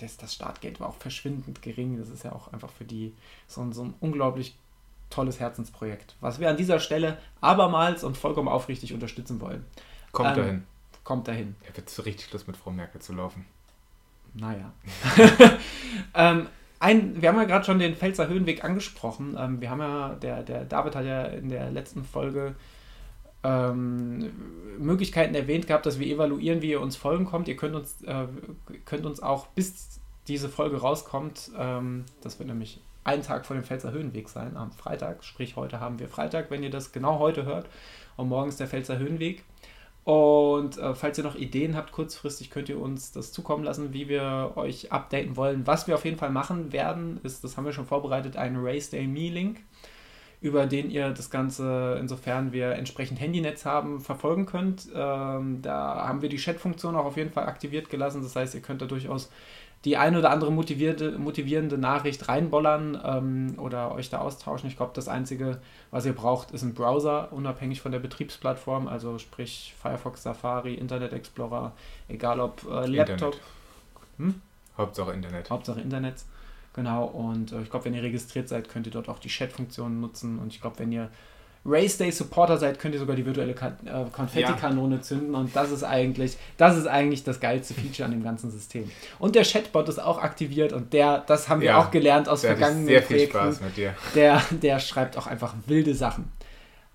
[0.01, 1.99] das, das Startgeld war auch verschwindend gering.
[1.99, 3.15] Das ist ja auch einfach für die
[3.47, 4.57] so, ein- so ein unglaublich
[5.11, 9.65] tolles Herzensprojekt, was wir an dieser Stelle abermals und vollkommen aufrichtig unterstützen wollen.
[10.13, 10.65] kommt ähm, dahin.
[11.03, 11.57] Kommt dahin.
[11.67, 13.45] Er wird so richtig Lust mit Frau Merkel zu laufen.
[14.35, 14.73] Naja.
[16.15, 16.47] ähm,
[16.79, 19.37] ein, wir haben ja gerade schon den Pfälzer Höhenweg angesprochen.
[19.39, 22.55] Ähm, wir haben ja, der, der David hat ja in der letzten Folge
[23.43, 24.31] ähm,
[24.79, 27.49] Möglichkeiten erwähnt gehabt, dass wir evaluieren, wie ihr uns folgen kommt.
[27.49, 28.27] Ihr könnt uns, äh,
[28.85, 33.65] könnt uns auch bis diese Folge rauskommt, ähm, das wird nämlich ein Tag vor dem
[33.65, 37.45] Pfälzer Höhenweg sein, am Freitag, sprich heute haben wir Freitag, wenn ihr das genau heute
[37.45, 37.69] hört.
[38.17, 39.45] Und morgen ist der Pfälzer Höhenweg.
[40.05, 44.09] Und äh, falls ihr noch Ideen habt, kurzfristig könnt ihr uns das zukommen lassen, wie
[44.09, 45.67] wir euch updaten wollen.
[45.67, 48.91] Was wir auf jeden Fall machen werden, ist, das haben wir schon vorbereitet, ein Race
[48.91, 49.61] Day Me Link.
[50.41, 54.89] Über den ihr das Ganze, insofern wir entsprechend Handynetz haben, verfolgen könnt.
[54.95, 58.23] Ähm, da haben wir die Chat-Funktion auch auf jeden Fall aktiviert gelassen.
[58.23, 59.31] Das heißt, ihr könnt da durchaus
[59.85, 64.69] die ein oder andere motivierte, motivierende Nachricht reinbollern ähm, oder euch da austauschen.
[64.69, 65.59] Ich glaube, das Einzige,
[65.91, 71.13] was ihr braucht, ist ein Browser, unabhängig von der Betriebsplattform, also sprich Firefox, Safari, Internet
[71.15, 71.73] Explorer,
[72.09, 73.35] egal ob äh, Laptop.
[73.35, 73.41] Internet.
[74.19, 74.43] Hm?
[74.77, 75.51] Hauptsache Internet.
[75.51, 76.17] Hauptsache Internet.
[76.75, 80.01] Genau, und äh, ich glaube, wenn ihr registriert seid, könnt ihr dort auch die Chat-Funktion
[80.01, 80.39] nutzen.
[80.39, 81.11] Und ich glaube, wenn ihr
[81.65, 85.03] Race Day Supporter seid, könnt ihr sogar die virtuelle Ka äh, Konfettikanone ja.
[85.03, 85.35] zünden.
[85.35, 88.91] Und das ist eigentlich, das ist eigentlich das geilste Feature an dem ganzen System.
[89.19, 92.43] Und der Chatbot ist auch aktiviert und der, das haben wir ja, auch gelernt aus
[92.43, 93.95] vergangenen sehr viel Spaß mit dir.
[94.15, 96.33] Der, der schreibt auch einfach wilde Sachen.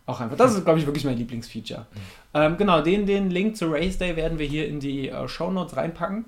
[0.07, 0.37] Auch einfach.
[0.37, 1.81] Das ist, glaube ich, wirklich mein Lieblingsfeature.
[1.91, 1.99] Mhm.
[2.33, 5.51] Ähm, genau, den, den Link zu Race Day werden wir hier in die äh, Show
[5.51, 6.25] Notes reinpacken.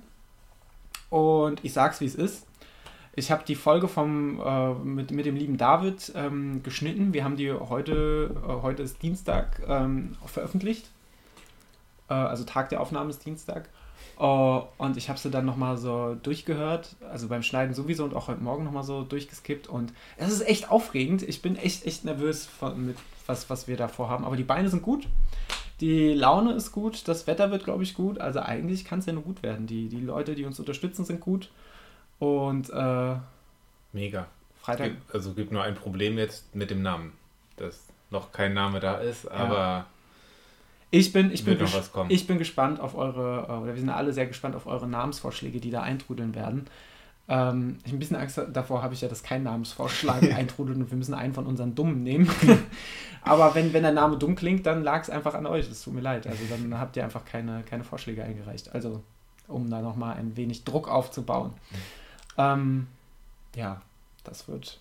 [1.10, 2.47] Und ich sag's, wie es ist.
[3.18, 7.14] Ich habe die Folge vom, äh, mit, mit dem lieben David ähm, geschnitten.
[7.14, 10.88] Wir haben die heute, äh, heute ist Dienstag, ähm, veröffentlicht.
[12.12, 13.70] Äh, also Tag der Aufnahme ist Dienstag.
[14.20, 18.28] Uh, und ich habe sie dann nochmal so durchgehört, also beim Schneiden sowieso und auch
[18.28, 19.68] heute Morgen nochmal so durchgeskippt.
[19.68, 21.24] Und es ist echt aufregend.
[21.24, 24.26] Ich bin echt, echt nervös von, mit was, was wir da vorhaben.
[24.26, 25.08] Aber die Beine sind gut.
[25.82, 27.08] Die Laune ist gut.
[27.08, 28.20] Das Wetter wird, glaube ich, gut.
[28.20, 29.66] Also eigentlich kann es ja nur gut werden.
[29.66, 31.50] Die, die Leute, die uns unterstützen, sind gut.
[32.20, 33.16] Und äh,
[33.94, 34.28] mega.
[34.60, 34.88] Freitag.
[34.88, 37.14] Gibt, also gibt nur ein Problem jetzt mit dem Namen,
[37.58, 39.86] dass noch kein Name da ist, aber ja.
[40.92, 41.58] ich bin ich bin
[42.10, 45.60] ich bin gespannt auf eure äh, oder wir sind alle sehr gespannt auf eure Namensvorschläge,
[45.60, 46.68] die da eintrudeln werden.
[47.30, 50.98] Ähm, ich ein bisschen Angst davor habe ich ja, dass kein Namensvorschlag eintrudelt und wir
[50.98, 52.30] müssen einen von unseren Dummen nehmen.
[53.22, 55.70] Aber wenn, wenn der Name dumm klingt, dann lag es einfach an euch.
[55.70, 56.28] Es tut mir leid.
[56.28, 58.74] Also dann habt ihr einfach keine, keine Vorschläge eingereicht.
[58.74, 59.04] Also
[59.48, 61.54] um da nochmal ein wenig Druck aufzubauen.
[62.38, 62.88] Ähm,
[63.56, 63.82] ja,
[64.24, 64.80] das wird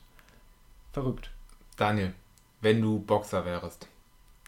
[0.92, 1.30] verrückt.
[1.76, 2.12] Daniel,
[2.60, 3.88] wenn du Boxer wärst,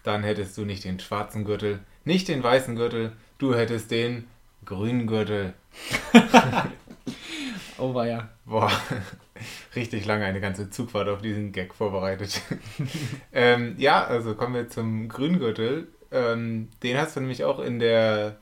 [0.02, 4.26] dann hättest du nicht den schwarzen Gürtel, nicht den weißen Gürtel, du hättest den
[4.64, 5.54] grünen Gürtel.
[7.78, 8.28] oh war ja.
[8.44, 8.72] Boah,
[9.76, 12.40] richtig lange eine ganze Zugfahrt auf diesen Gag vorbereitet.
[13.32, 15.88] ähm, ja, also kommen wir zum grünen Gürtel.
[16.10, 18.38] Ähm, den hast du nämlich auch in der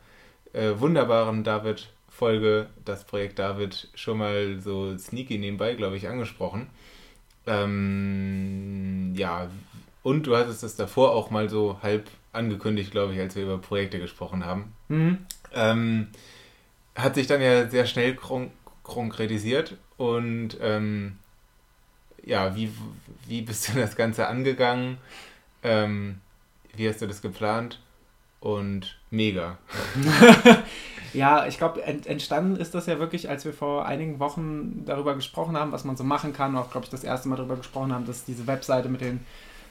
[0.52, 6.68] äh, wunderbaren David Folge das Projekt David schon mal so sneaky nebenbei, glaube ich, angesprochen.
[7.46, 9.50] Ähm, ja,
[10.02, 13.58] und du hattest das davor auch mal so halb angekündigt, glaube ich, als wir über
[13.58, 14.72] Projekte gesprochen haben.
[14.88, 15.18] Mhm.
[15.52, 16.08] Ähm,
[16.94, 18.50] hat sich dann ja sehr schnell kon
[18.82, 21.18] konkretisiert und ähm,
[22.24, 22.70] ja, wie,
[23.26, 24.98] wie bist du das Ganze angegangen?
[25.62, 26.20] Ähm,
[26.74, 27.80] wie hast du das geplant?
[28.40, 29.58] Und mega.
[31.16, 35.14] Ja, ich glaube, ent, entstanden ist das ja wirklich, als wir vor einigen Wochen darüber
[35.14, 36.54] gesprochen haben, was man so machen kann.
[36.54, 39.00] Und auch, glaube ich, das erste Mal darüber gesprochen haben, dass es diese Webseite mit
[39.00, 39.20] den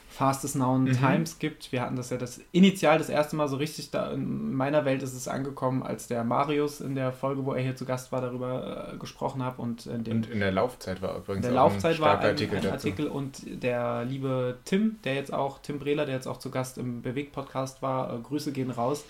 [0.08, 0.92] Fastest Known mhm.
[0.92, 1.72] Times gibt.
[1.72, 5.02] Wir hatten das ja das initial das erste Mal so richtig da in meiner Welt
[5.02, 8.22] ist es angekommen, als der Marius in der Folge, wo er hier zu Gast war,
[8.22, 11.96] darüber äh, gesprochen hat und in, dem, und in der Laufzeit war übrigens der Laufzeit
[11.96, 16.06] ein war ein, Artikel, ein Artikel und der liebe Tim, der jetzt auch Tim Brehler,
[16.06, 19.04] der jetzt auch zu Gast im Bewegt Podcast war, äh, Grüße gehen raus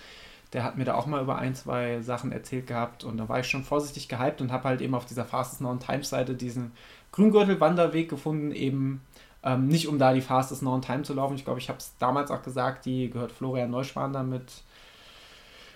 [0.53, 3.39] der hat mir da auch mal über ein, zwei Sachen erzählt gehabt und da war
[3.39, 6.71] ich schon vorsichtig gehypt und habe halt eben auf dieser Fastest Known Times Seite diesen
[7.11, 9.01] Grüngürtel-Wanderweg gefunden, eben
[9.43, 11.35] ähm, nicht um da die Fastest Known Time zu laufen.
[11.35, 14.63] Ich glaube, ich habe es damals auch gesagt, die gehört Florian Neuschwander mit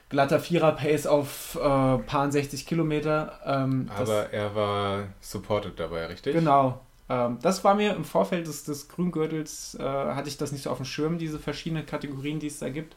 [0.09, 3.39] glatter Vierer-Pace auf äh, paar 60 Kilometer.
[3.45, 6.33] Ähm, Aber das, er war supported dabei, richtig?
[6.33, 6.81] Genau.
[7.09, 10.69] Ähm, das war mir im Vorfeld des, des Grüngürtels, äh, hatte ich das nicht so
[10.69, 12.95] auf dem Schirm, diese verschiedenen Kategorien, die es da gibt.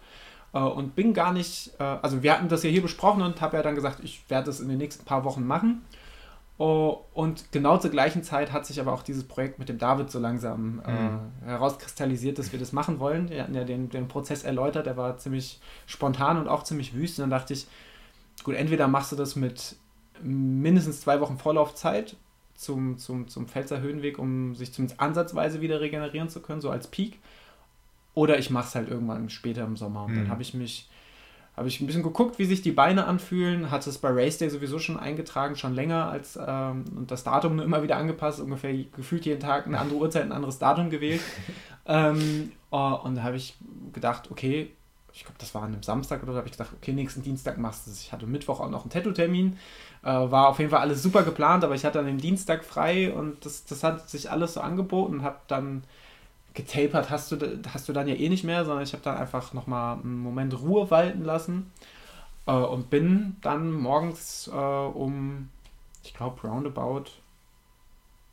[0.54, 3.56] Äh, und bin gar nicht, äh, also wir hatten das ja hier besprochen und habe
[3.56, 5.84] ja dann gesagt, ich werde das in den nächsten paar Wochen machen.
[6.56, 10.08] Uh, und genau zur gleichen Zeit hat sich aber auch dieses Projekt mit dem David
[10.08, 11.18] so langsam äh, mhm.
[11.44, 13.28] äh, herauskristallisiert, dass wir das machen wollen.
[13.28, 17.18] Wir hatten ja den, den Prozess erläutert, der war ziemlich spontan und auch ziemlich wüst.
[17.18, 17.66] Und dann dachte ich,
[18.44, 19.74] gut, entweder machst du das mit
[20.22, 22.14] mindestens zwei Wochen Vorlaufzeit
[22.54, 26.86] zum, zum, zum Pfälzer Höhenweg, um sich zumindest ansatzweise wieder regenerieren zu können, so als
[26.86, 27.18] Peak.
[28.14, 30.04] Oder ich mache es halt irgendwann später im Sommer.
[30.04, 30.16] Und mhm.
[30.16, 30.88] dann habe ich mich,
[31.56, 33.70] habe ich ein bisschen geguckt, wie sich die Beine anfühlen.
[33.70, 37.56] Hatte es bei Race Day sowieso schon eingetragen, schon länger als ähm, und das Datum
[37.56, 41.20] nur immer wieder angepasst, ungefähr gefühlt jeden Tag eine andere Uhrzeit, ein anderes Datum gewählt.
[41.86, 43.56] ähm, oh, und da habe ich
[43.92, 44.70] gedacht, okay,
[45.12, 47.56] ich glaube, das war an einem Samstag oder so, habe ich gesagt, okay, nächsten Dienstag
[47.56, 48.00] machst du es.
[48.00, 49.56] Ich hatte Mittwoch auch noch einen Tattoo-Termin.
[50.02, 53.12] Äh, war auf jeden Fall alles super geplant, aber ich hatte dann den Dienstag frei
[53.12, 55.84] und das, das hat sich alles so angeboten und habe dann
[56.54, 59.52] getapert hast du, hast du dann ja eh nicht mehr, sondern ich habe dann einfach
[59.52, 61.70] nochmal einen Moment Ruhe walten lassen
[62.46, 65.50] äh, und bin dann morgens äh, um,
[66.04, 67.04] ich glaube, roundabout,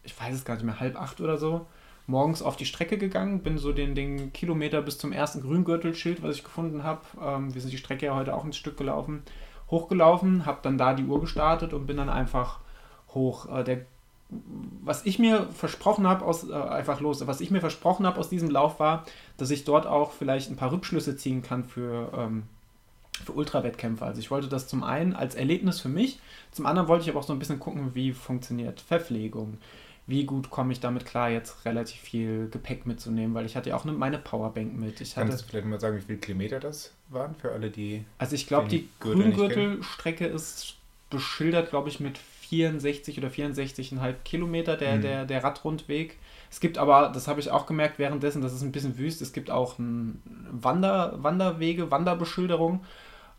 [0.04, 1.66] ich weiß es gar nicht mehr, halb acht oder so,
[2.06, 6.36] morgens auf die Strecke gegangen, bin so den, den Kilometer bis zum ersten Grüngürtelschild, was
[6.36, 7.02] ich gefunden habe.
[7.20, 9.24] Ähm, wir sind die Strecke ja heute auch ein Stück gelaufen,
[9.72, 12.60] hochgelaufen, habe dann da die Uhr gestartet und bin dann einfach
[13.14, 13.48] hoch.
[13.50, 13.86] Äh, der,
[14.84, 18.30] was ich mir versprochen habe, aus äh, einfach los, was ich mir versprochen habe aus
[18.30, 19.06] diesem Lauf war,
[19.38, 22.44] dass ich dort auch vielleicht ein paar Rückschlüsse ziehen kann für, ähm,
[23.24, 24.06] für Ultrawettkämpfe.
[24.06, 26.20] Also ich wollte das zum einen als Erlebnis für mich,
[26.52, 29.58] zum anderen wollte ich aber auch so ein bisschen gucken, wie funktioniert Verpflegung,
[30.08, 33.76] wie gut komme ich damit klar, jetzt relativ viel Gepäck mitzunehmen, weil ich hatte ja
[33.76, 35.00] auch eine, meine Powerbank mit.
[35.02, 38.04] Ich hatte, Kannst du vielleicht mal sagen, wie viele Kilometer das waren für alle, die.
[38.18, 40.76] Also ich glaube, die Grüngürtelstrecke ist
[41.10, 42.18] beschildert, glaube ich, mit
[42.52, 45.02] 64 oder 64,5 Kilometer der, mhm.
[45.02, 46.20] der, der Radrundweg.
[46.50, 49.32] Es gibt aber, das habe ich auch gemerkt währenddessen, das ist ein bisschen wüst, es
[49.32, 52.82] gibt auch Wander, Wanderwege, Wanderbeschilderung.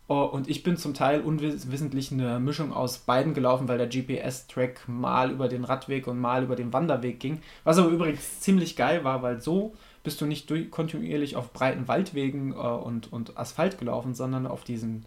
[0.07, 4.87] Oh, und ich bin zum Teil unwissentlich eine Mischung aus beiden gelaufen, weil der GPS-Track
[4.87, 7.39] mal über den Radweg und mal über den Wanderweg ging.
[7.63, 12.51] Was aber übrigens ziemlich geil war, weil so bist du nicht kontinuierlich auf breiten Waldwegen
[12.51, 15.05] äh, und, und Asphalt gelaufen, sondern auf diesen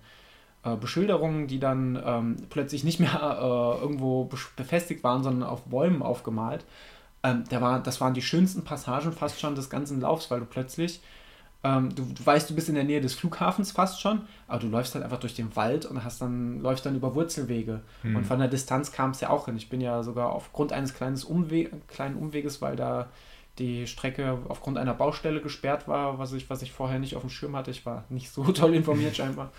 [0.66, 3.14] äh, Beschilderungen, die dann ähm, plötzlich nicht mehr
[3.78, 4.24] äh, irgendwo
[4.56, 6.64] befestigt waren, sondern auf Bäumen aufgemalt.
[7.22, 10.46] Ähm, da war, das waren die schönsten Passagen fast schon des ganzen Laufs, weil du
[10.46, 11.00] plötzlich
[11.66, 14.68] ähm, du, du, weißt, du bist in der Nähe des Flughafens fast schon, aber du
[14.68, 17.80] läufst halt einfach durch den Wald und hast dann, läufst dann über Wurzelwege.
[18.02, 18.16] Hm.
[18.16, 19.56] Und von der Distanz kam es ja auch hin.
[19.56, 23.08] Ich bin ja sogar aufgrund eines kleines Umwe kleinen Umweges, weil da
[23.58, 27.30] die Strecke aufgrund einer Baustelle gesperrt war, was ich, was ich vorher nicht auf dem
[27.30, 27.70] Schirm hatte.
[27.70, 29.50] Ich war nicht so toll informiert scheinbar.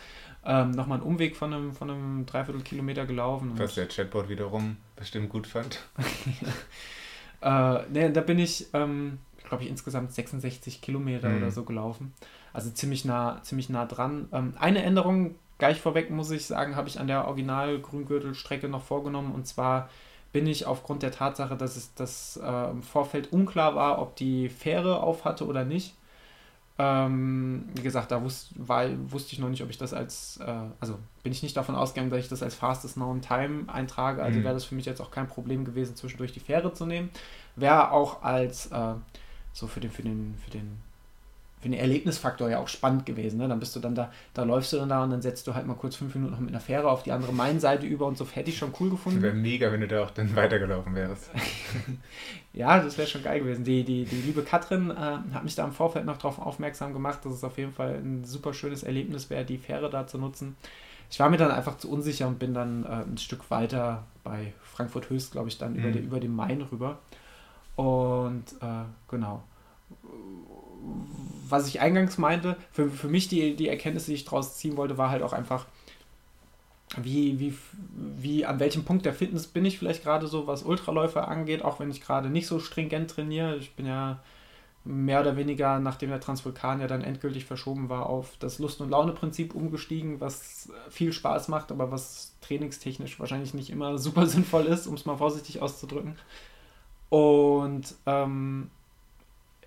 [0.49, 3.51] Ähm, Nochmal einen Umweg von einem, von einem Dreiviertelkilometer gelaufen.
[3.57, 5.85] Was der Chatbot wiederum bestimmt gut fand.
[7.41, 11.37] äh, ne, da bin ich, ähm, glaube ich, insgesamt 66 Kilometer mhm.
[11.37, 12.13] oder so gelaufen.
[12.53, 14.29] Also ziemlich nah, ziemlich nah dran.
[14.31, 19.35] Ähm, eine Änderung, gleich vorweg muss ich sagen, habe ich an der Original-Grüngürtelstrecke noch vorgenommen.
[19.35, 19.89] Und zwar
[20.31, 24.47] bin ich aufgrund der Tatsache, dass es das äh, im Vorfeld unklar war, ob die
[24.47, 25.93] Fähre auf hatte oder nicht.
[26.79, 30.53] Ähm, wie gesagt, da wus war, wusste ich noch nicht, ob ich das als, äh,
[30.79, 34.21] also bin ich nicht davon ausgegangen, dass ich das als fastest known time eintrage.
[34.21, 34.43] Also mhm.
[34.43, 37.09] wäre das für mich jetzt auch kein Problem gewesen, zwischendurch die Fähre zu nehmen.
[37.55, 38.93] Wäre auch als äh,
[39.53, 40.77] so für den, für den, für den,
[41.67, 43.39] für den Erlebnisfaktor ja auch spannend gewesen.
[43.39, 43.47] Ne?
[43.47, 45.67] Dann bist du dann da, da läufst du dann da und dann setzt du halt
[45.67, 48.25] mal kurz fünf Minuten noch mit einer Fähre auf die andere Mainseite über und so
[48.31, 49.21] hätte ich schon cool gefunden.
[49.21, 51.29] Wäre mega, wenn du da auch dann weitergelaufen wärst.
[52.53, 53.65] ja, das wäre schon geil gewesen.
[53.65, 54.95] Die, die, die liebe Katrin äh,
[55.33, 58.23] hat mich da im Vorfeld noch darauf aufmerksam gemacht, dass es auf jeden Fall ein
[58.23, 60.55] super schönes Erlebnis wäre, die Fähre da zu nutzen.
[61.09, 64.53] Ich war mir dann einfach zu unsicher und bin dann äh, ein Stück weiter bei
[64.61, 65.79] Frankfurt Höchst, glaube ich, dann mhm.
[65.79, 66.99] über, die, über den Main rüber.
[67.75, 69.43] Und äh, genau.
[71.49, 74.97] Was ich eingangs meinte, für, für mich die, die Erkenntnis, die ich daraus ziehen wollte,
[74.97, 75.65] war halt auch einfach,
[76.97, 77.53] wie, wie,
[78.17, 81.79] wie, an welchem Punkt der Fitness bin ich vielleicht gerade so, was Ultraläufer angeht, auch
[81.79, 83.57] wenn ich gerade nicht so stringent trainiere.
[83.57, 84.19] Ich bin ja
[84.87, 88.89] mehr oder weniger, nachdem der Transvulkan ja dann endgültig verschoben war, auf das Lust- und
[88.89, 94.87] Laune-Prinzip umgestiegen, was viel Spaß macht, aber was trainingstechnisch wahrscheinlich nicht immer super sinnvoll ist,
[94.87, 96.15] um es mal vorsichtig auszudrücken.
[97.09, 98.69] Und ähm,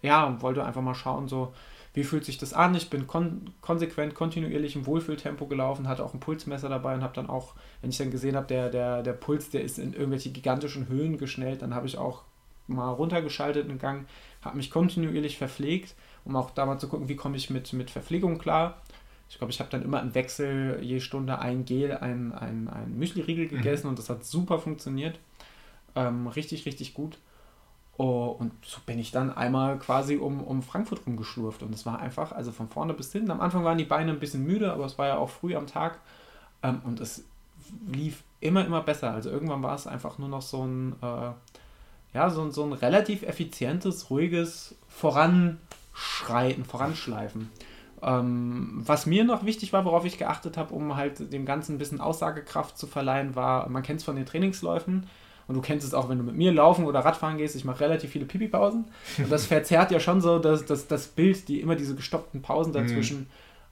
[0.03, 1.53] ja, wollte einfach mal schauen, so,
[1.93, 2.75] wie fühlt sich das an?
[2.75, 7.15] Ich bin kon konsequent, kontinuierlich im Wohlfühltempo gelaufen, hatte auch ein Pulsmesser dabei und habe
[7.15, 10.31] dann auch, wenn ich dann gesehen habe, der, der, der Puls, der ist in irgendwelche
[10.31, 12.23] gigantischen Höhen geschnellt, dann habe ich auch
[12.69, 14.07] mal runtergeschaltet im Gang,
[14.43, 17.91] habe mich kontinuierlich verpflegt, um auch da mal zu gucken, wie komme ich mit, mit
[17.91, 18.81] Verpflegung klar.
[19.29, 22.97] Ich glaube, ich habe dann immer im Wechsel je Stunde ein Gel, ein, ein, ein
[22.97, 23.91] Müsli-Riegel gegessen mhm.
[23.91, 25.19] und das hat super funktioniert.
[25.95, 27.19] Ähm, richtig, richtig gut.
[28.03, 31.63] Oh, und so bin ich dann einmal quasi um, um Frankfurt rumgeschlurft.
[31.63, 33.31] Und es war einfach, also von vorne bis hinten.
[33.31, 35.67] Am Anfang waren die Beine ein bisschen müde, aber es war ja auch früh am
[35.67, 35.99] Tag.
[36.63, 37.25] Ähm, und es
[37.87, 39.13] lief immer, immer besser.
[39.13, 41.33] Also irgendwann war es einfach nur noch so ein, äh,
[42.15, 47.51] ja, so, so ein relativ effizientes, ruhiges Voranschreiten, Voranschleifen.
[48.01, 51.79] Ähm, was mir noch wichtig war, worauf ich geachtet habe, um halt dem Ganzen ein
[51.79, 55.07] bisschen Aussagekraft zu verleihen, war, man kennt es von den Trainingsläufen,
[55.51, 57.57] und du kennst es auch, wenn du mit mir laufen oder Radfahren gehst.
[57.57, 58.85] Ich mache relativ viele Pipi-Pausen.
[59.19, 62.73] Und das verzerrt ja schon so das, das, das Bild, die immer diese gestoppten Pausen
[62.73, 63.27] dazwischen, mhm.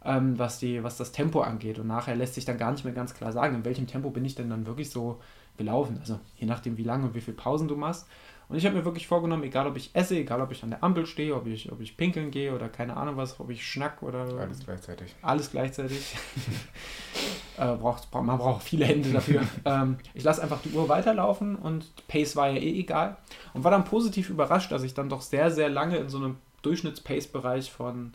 [0.04, 1.78] ähm, was, die, was das Tempo angeht.
[1.78, 4.24] Und nachher lässt sich dann gar nicht mehr ganz klar sagen, in welchem Tempo bin
[4.24, 5.20] ich denn dann wirklich so
[5.56, 5.98] gelaufen.
[6.00, 8.08] Also je nachdem, wie lange und wie viele Pausen du machst.
[8.48, 10.82] Und ich habe mir wirklich vorgenommen, egal ob ich esse, egal ob ich an der
[10.82, 14.02] Ampel stehe, ob ich, ob ich pinkeln gehe oder keine Ahnung was, ob ich schnack
[14.02, 14.22] oder.
[14.36, 15.14] Alles gleichzeitig.
[15.22, 16.16] Alles gleichzeitig.
[17.58, 19.42] äh, braucht, man braucht viele Hände dafür.
[19.64, 23.16] ähm, ich lasse einfach die Uhr weiterlaufen und Pace war ja eh egal.
[23.54, 26.36] Und war dann positiv überrascht, dass ich dann doch sehr, sehr lange in so einem
[26.62, 28.12] Durchschnitts-Pace-Bereich von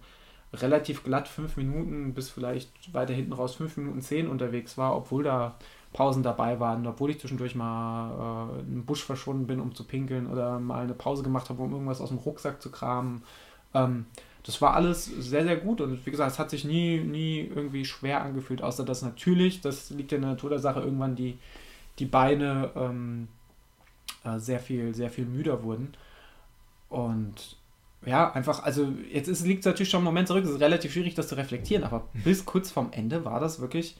[0.53, 5.23] relativ glatt fünf Minuten bis vielleicht weiter hinten raus fünf Minuten zehn unterwegs war, obwohl
[5.23, 5.55] da
[5.93, 10.27] Pausen dabei waren, obwohl ich zwischendurch mal äh, den Busch verschwunden bin, um zu pinkeln
[10.27, 13.23] oder mal eine Pause gemacht habe, um irgendwas aus dem Rucksack zu kramen.
[13.73, 14.05] Ähm,
[14.43, 17.85] das war alles sehr, sehr gut und wie gesagt, es hat sich nie, nie irgendwie
[17.85, 21.37] schwer angefühlt, außer dass natürlich, das liegt in der Natur der Sache, irgendwann die,
[21.99, 23.29] die Beine ähm,
[24.25, 25.93] äh, sehr viel, sehr viel müder wurden.
[26.89, 27.55] Und
[28.05, 31.15] ja, einfach, also jetzt liegt es natürlich schon einen Moment zurück, es ist relativ schwierig,
[31.15, 32.23] das zu reflektieren, aber mhm.
[32.23, 33.95] bis kurz vorm Ende war das wirklich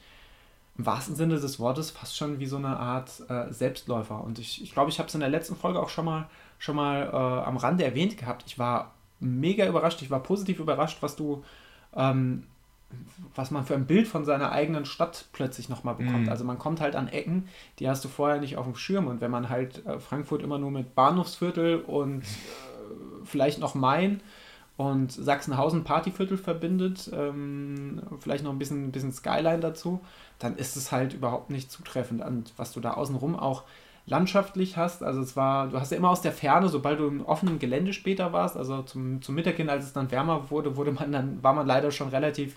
[0.76, 4.22] im wahrsten Sinne des Wortes fast schon wie so eine Art äh, Selbstläufer.
[4.22, 6.28] Und ich glaube, ich, glaub, ich habe es in der letzten Folge auch schon mal,
[6.58, 8.44] schon mal äh, am Rande erwähnt gehabt.
[8.46, 11.44] Ich war mega überrascht, ich war positiv überrascht, was du,
[11.94, 12.44] ähm,
[13.34, 16.22] was man für ein Bild von seiner eigenen Stadt plötzlich nochmal bekommt.
[16.22, 16.28] Mhm.
[16.28, 17.48] Also man kommt halt an Ecken,
[17.78, 19.06] die hast du vorher nicht auf dem Schirm.
[19.06, 22.24] Und wenn man halt äh, Frankfurt immer nur mit Bahnhofsviertel und äh,
[23.24, 24.20] vielleicht noch Main
[24.76, 30.00] und Sachsenhausen Partyviertel verbindet, ähm, vielleicht noch ein bisschen, ein bisschen Skyline dazu,
[30.38, 32.22] dann ist es halt überhaupt nicht zutreffend.
[32.22, 33.64] Und was du da außenrum auch
[34.06, 37.24] landschaftlich hast, also es war, du hast ja immer aus der Ferne, sobald du im
[37.24, 40.92] offenen Gelände später warst, also zum, zum Mittag hin, als es dann wärmer wurde, wurde
[40.92, 42.56] man dann, war man leider schon relativ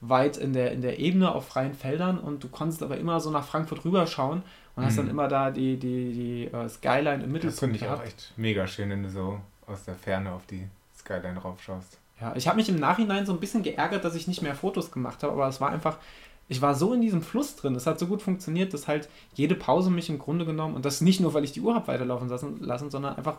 [0.00, 3.30] weit in der, in der Ebene auf freien Feldern und du konntest aber immer so
[3.30, 4.42] nach Frankfurt rüberschauen
[4.76, 4.86] und mhm.
[4.86, 5.10] hast dann mhm.
[5.10, 7.44] immer da die, die, die uh, Skyline im Mittelpunkt.
[7.44, 8.00] Das finde ich gehabt.
[8.00, 11.98] auch echt mega schön, wenn du so aus der Ferne auf die Skyline raufschaust.
[12.20, 14.90] Ja, ich habe mich im Nachhinein so ein bisschen geärgert, dass ich nicht mehr Fotos
[14.90, 15.98] gemacht habe, aber es war einfach,
[16.48, 19.54] ich war so in diesem Fluss drin, es hat so gut funktioniert, dass halt jede
[19.54, 22.28] Pause mich im Grunde genommen, und das nicht nur, weil ich die Uhr habe weiterlaufen
[22.28, 23.38] lassen, lassen sondern einfach,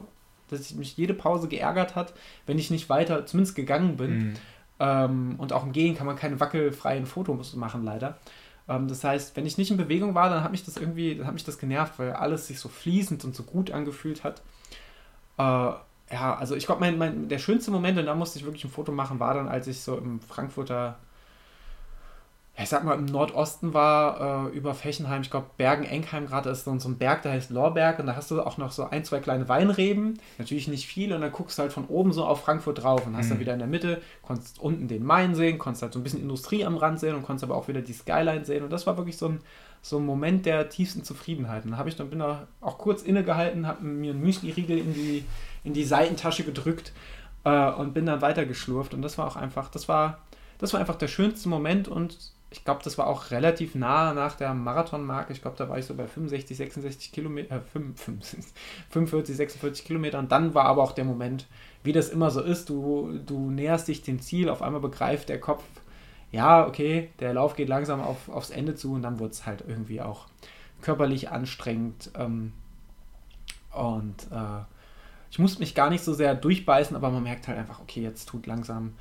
[0.50, 2.14] dass ich mich jede Pause geärgert hat,
[2.46, 4.18] wenn ich nicht weiter, zumindest gegangen bin.
[4.18, 4.34] Mhm.
[4.80, 8.18] Ähm, und auch im Gehen kann man keine wackelfreien Fotos machen, leider.
[8.68, 11.28] Ähm, das heißt, wenn ich nicht in Bewegung war, dann hat mich das irgendwie, dann
[11.28, 14.42] hat mich das genervt, weil alles sich so fließend und so gut angefühlt hat.
[15.38, 15.74] Äh,
[16.12, 18.72] ja, also ich glaube, mein, mein, der schönste Moment, und da musste ich wirklich ein
[18.72, 20.98] Foto machen, war dann, als ich so im Frankfurter
[22.62, 26.72] ich sag mal, im Nordosten war äh, über Fechenheim, ich glaube, Bergen-Enkheim gerade ist so,
[26.72, 29.48] ein Berg, der heißt Lorberg und da hast du auch noch so ein, zwei kleine
[29.48, 33.08] Weinreben, natürlich nicht viel und dann guckst du halt von oben so auf Frankfurt drauf
[33.08, 33.30] und hast mhm.
[33.30, 36.22] dann wieder in der Mitte, konntest unten den Main sehen, konntest halt so ein bisschen
[36.22, 38.98] Industrie am Rand sehen und konntest aber auch wieder die Skyline sehen und das war
[38.98, 39.40] wirklich so ein,
[39.82, 41.64] so ein Moment der tiefsten Zufriedenheit.
[41.64, 44.94] Und da habe ich dann bin da auch kurz innegehalten, habe mir einen Müsli-Riegel in
[44.94, 45.24] die,
[45.64, 46.92] in die Seitentasche gedrückt
[47.46, 50.20] äh, und bin dann weitergeschlurft und das war auch einfach, das war,
[50.58, 52.18] das war einfach der schönste Moment und
[52.52, 55.34] ich glaube, das war auch relativ nah nach der Marathonmarke.
[55.34, 57.60] Ich glaube, da war ich so bei 65, 66 Kilometer, äh,
[58.90, 60.18] 45, 46 Kilometer.
[60.18, 61.46] Und dann war aber auch der Moment,
[61.84, 65.40] wie das immer so ist, du, du näherst dich dem Ziel, auf einmal begreift der
[65.40, 65.64] Kopf,
[66.32, 69.64] ja, okay, der Lauf geht langsam auf, aufs Ende zu und dann wurde es halt
[69.68, 70.26] irgendwie auch
[70.82, 72.12] körperlich anstrengend.
[72.16, 72.54] Ähm,
[73.72, 74.64] und äh,
[75.30, 78.28] ich musste mich gar nicht so sehr durchbeißen, aber man merkt halt einfach, okay, jetzt
[78.28, 78.94] tut langsam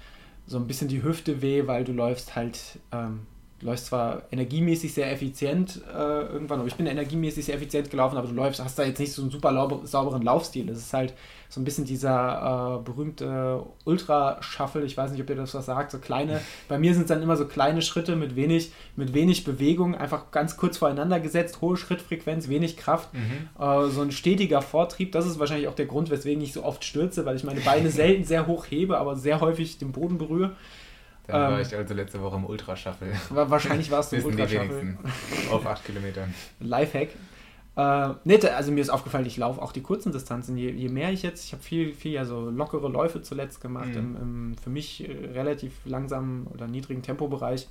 [0.46, 3.26] so ein bisschen die Hüfte weh, weil du läufst halt ähm,
[3.60, 8.16] Du läufst zwar energiemäßig sehr effizient äh, irgendwann, aber ich bin energiemäßig sehr effizient gelaufen,
[8.16, 10.68] aber du läufst, hast da jetzt nicht so einen super sauberen Laufstil.
[10.68, 11.14] Es ist halt
[11.48, 15.90] so ein bisschen dieser äh, berühmte Ultra-Shuffle, ich weiß nicht, ob ihr das was sagt,
[15.90, 19.44] so kleine, bei mir sind es dann immer so kleine Schritte mit wenig, mit wenig
[19.44, 23.48] Bewegung, einfach ganz kurz voreinander gesetzt, hohe Schrittfrequenz, wenig Kraft, mhm.
[23.60, 26.84] äh, so ein stetiger Vortrieb, das ist wahrscheinlich auch der Grund, weswegen ich so oft
[26.84, 30.54] stürze, weil ich meine Beine selten sehr hoch hebe, aber sehr häufig den Boden berühre.
[31.28, 33.08] Dann ähm, war ich also letzte Woche im Ultrashuffle.
[33.30, 34.96] Wahrscheinlich warst du im Ultrashuffle.
[35.50, 36.34] Auf 8 Kilometern.
[36.60, 37.10] Lifehack.
[37.76, 40.56] Äh, nee, also mir ist aufgefallen, ich laufe auch die kurzen Distanzen.
[40.56, 43.90] Je, je mehr ich jetzt, ich habe viel, viel ja so lockere Läufe zuletzt gemacht,
[43.90, 43.96] mhm.
[43.96, 47.68] im, im, für mich äh, relativ langsamen oder niedrigen Tempobereich.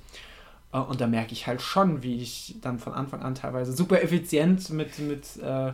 [0.72, 4.00] Äh, und da merke ich halt schon, wie ich dann von Anfang an teilweise super
[4.00, 5.72] effizient mit, mit, äh,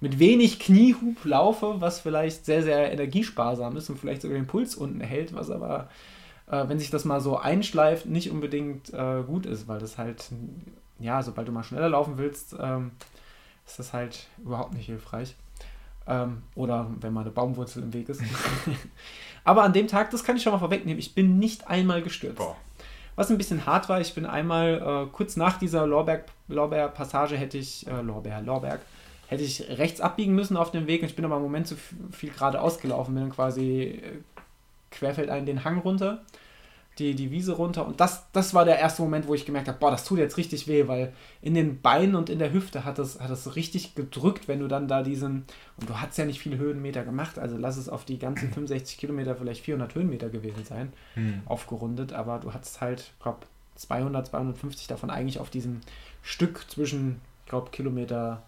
[0.00, 4.76] mit wenig Kniehub laufe, was vielleicht sehr, sehr energiesparsam ist und vielleicht sogar den Puls
[4.76, 5.88] unten hält, was aber
[6.50, 10.30] äh, wenn sich das mal so einschleift, nicht unbedingt äh, gut ist, weil das halt,
[10.98, 12.92] ja, sobald du mal schneller laufen willst, ähm,
[13.66, 15.36] ist das halt überhaupt nicht hilfreich.
[16.06, 18.22] Ähm, oder wenn mal eine Baumwurzel im Weg ist.
[19.44, 22.36] Aber an dem Tag, das kann ich schon mal vorwegnehmen, ich bin nicht einmal gestürzt.
[22.36, 22.56] Boah.
[23.16, 27.86] Was ein bisschen hart war, ich bin einmal äh, kurz nach dieser Lorbeer-Passage hätte ich,
[27.86, 28.80] äh, Lorbeer, Lorberg,
[29.28, 31.76] hätte ich rechts abbiegen müssen auf dem Weg und ich bin aber im Moment zu
[32.10, 34.18] viel geradeaus gelaufen, bin quasi äh,
[34.94, 36.22] querfeldein den Hang runter,
[36.98, 37.86] die, die Wiese runter.
[37.86, 40.36] Und das, das war der erste Moment, wo ich gemerkt habe, boah, das tut jetzt
[40.36, 43.94] richtig weh, weil in den Beinen und in der Hüfte hat es, hat es richtig
[43.94, 45.44] gedrückt, wenn du dann da diesen,
[45.76, 48.98] und du hast ja nicht viele Höhenmeter gemacht, also lass es auf die ganzen 65
[48.98, 51.42] Kilometer vielleicht 400 Höhenmeter gewesen sein, hm.
[51.46, 53.40] aufgerundet, aber du hattest halt, glaube,
[53.74, 55.80] 200, 250 davon eigentlich auf diesem
[56.22, 58.42] Stück zwischen, ich glaube, Kilometer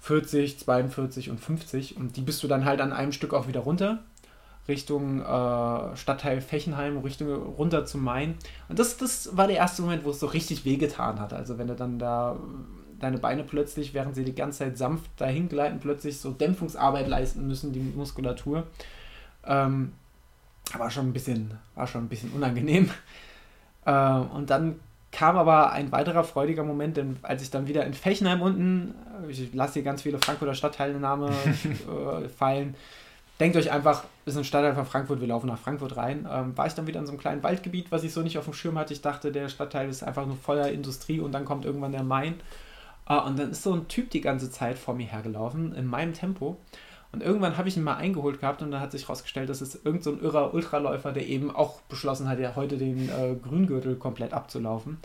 [0.00, 3.60] 40, 42 und 50 und die bist du dann halt an einem Stück auch wieder
[3.60, 4.04] runter
[4.68, 8.36] Richtung äh, Stadtteil Fechenheim, Richtung runter zum Main.
[8.68, 11.32] Und das, das war der erste Moment, wo es so richtig wehgetan hat.
[11.32, 12.36] Also wenn du dann da,
[12.98, 17.46] deine Beine plötzlich, während sie die ganze Zeit sanft dahin gleiten, plötzlich so Dämpfungsarbeit leisten
[17.46, 18.66] müssen, die Muskulatur.
[19.46, 19.92] Ähm,
[20.78, 22.90] war schon ein bisschen, war schon ein bisschen unangenehm.
[23.86, 24.80] Äh, und dann
[25.12, 28.94] kam aber ein weiterer freudiger Moment, denn als ich dann wieder in Fechenheim unten,
[29.28, 31.28] ich lasse hier ganz viele Frankfurter Stadtteilname
[32.24, 32.74] äh, fallen,
[33.40, 36.26] denkt euch einfach, sind ein Stadtteil von Frankfurt, wir laufen nach Frankfurt rein.
[36.30, 38.44] Ähm, war ich dann wieder in so einem kleinen Waldgebiet, was ich so nicht auf
[38.44, 38.92] dem Schirm hatte.
[38.92, 42.34] Ich dachte, der Stadtteil ist einfach nur voller Industrie und dann kommt irgendwann der Main.
[43.08, 46.14] Äh, und dann ist so ein Typ die ganze Zeit vor mir hergelaufen, in meinem
[46.14, 46.58] Tempo.
[47.12, 49.76] Und irgendwann habe ich ihn mal eingeholt gehabt und dann hat sich herausgestellt, dass es
[49.76, 54.32] irgendein so irrer Ultraläufer, der eben auch beschlossen hat, ja heute den äh, Grüngürtel komplett
[54.32, 54.98] abzulaufen,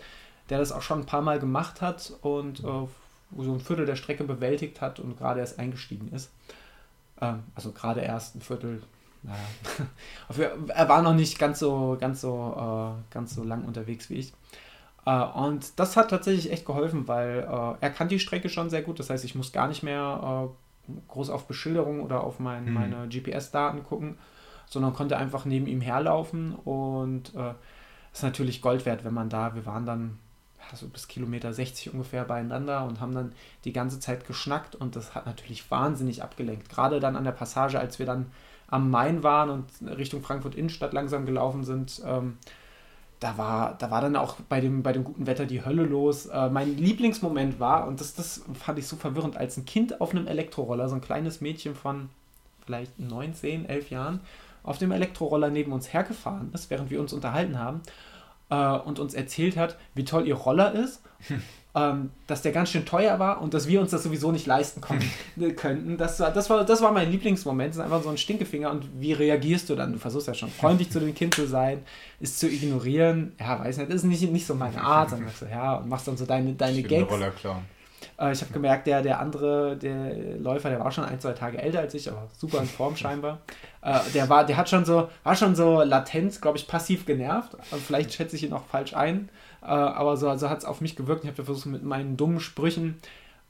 [0.49, 3.95] der das auch schon ein paar Mal gemacht hat und äh, so ein Viertel der
[3.95, 6.31] Strecke bewältigt hat und gerade erst eingestiegen ist.
[7.21, 8.81] Ähm, also gerade erst ein Viertel.
[9.23, 10.51] Naja.
[10.73, 14.33] er war noch nicht ganz so, ganz so, äh, ganz so lang unterwegs wie ich.
[15.05, 17.39] Uh, und das hat tatsächlich echt geholfen, weil
[17.79, 18.99] er kann die Strecke schon sehr gut.
[18.99, 20.51] Das heißt, ich muss gar nicht mehr
[21.07, 22.73] groß auf Beschilderung oder auf mein, mhm.
[22.73, 24.17] meine GPS-Daten gucken,
[24.67, 27.53] sondern konnte einfach neben ihm herlaufen und äh,
[28.13, 30.19] ist natürlich Gold wert, wenn man da, wir waren dann
[30.75, 33.33] so bis Kilometer 60 ungefähr beieinander und haben dann
[33.65, 36.69] die ganze Zeit geschnackt und das hat natürlich wahnsinnig abgelenkt.
[36.69, 38.31] Gerade dann an der Passage, als wir dann
[38.67, 39.65] am Main waren und
[39.97, 42.37] Richtung Frankfurt Innenstadt langsam gelaufen sind, ähm,
[43.19, 46.27] da war, da war dann auch bei dem, bei dem guten Wetter die Hölle los.
[46.27, 50.11] Äh, mein Lieblingsmoment war, und das, das fand ich so verwirrend, als ein Kind auf
[50.11, 52.09] einem Elektroroller, so ein kleines Mädchen von
[52.65, 54.21] vielleicht 19, 11 Jahren,
[54.63, 57.81] auf dem Elektroroller neben uns hergefahren ist, während wir uns unterhalten haben
[58.49, 61.01] äh, und uns erzählt hat, wie toll ihr Roller ist
[61.75, 64.81] ähm, dass der ganz schön teuer war und dass wir uns das sowieso nicht leisten
[64.81, 65.07] konnten,
[65.55, 65.97] könnten.
[65.97, 67.69] Das war, das, war, das war mein Lieblingsmoment.
[67.69, 68.71] Das ist einfach so ein Stinkefinger.
[68.71, 69.93] Und wie reagierst du dann?
[69.93, 71.83] Du versuchst ja schon freundlich zu dem Kind zu sein,
[72.19, 73.33] es zu ignorieren.
[73.39, 75.11] Ja, weiß nicht, das ist nicht, nicht so meine Art.
[75.11, 77.11] Dann sagst du, ja, und machst dann so deine, deine Gags.
[77.11, 77.61] Roller klauen.
[78.19, 81.61] Äh, ich habe gemerkt, der, der andere, der Läufer, der war schon ein, zwei Tage
[81.61, 83.39] älter als ich, aber super in Form scheinbar.
[83.81, 87.55] Äh, der war, der hat schon so, war schon so latent, glaube ich, passiv genervt.
[87.71, 89.29] Also vielleicht schätze ich ihn auch falsch ein.
[89.61, 91.23] Äh, aber so also hat es auf mich gewirkt.
[91.23, 92.97] Ich habe versucht, mit meinen dummen Sprüchen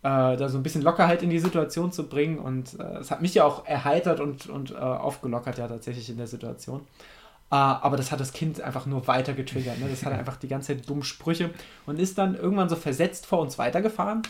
[0.02, 2.40] äh, da so ein bisschen Lockerheit in die Situation zu bringen.
[2.40, 6.18] Und äh, es hat mich ja auch erheitert und, und äh, aufgelockert, ja, tatsächlich in
[6.18, 6.88] der Situation.
[7.52, 9.80] Äh, aber das hat das Kind einfach nur weiter getriggert.
[9.80, 9.88] Ne?
[9.90, 11.52] Das hat einfach die ganze Zeit dumme Sprüche
[11.86, 14.22] und ist dann irgendwann so versetzt vor uns weitergefahren.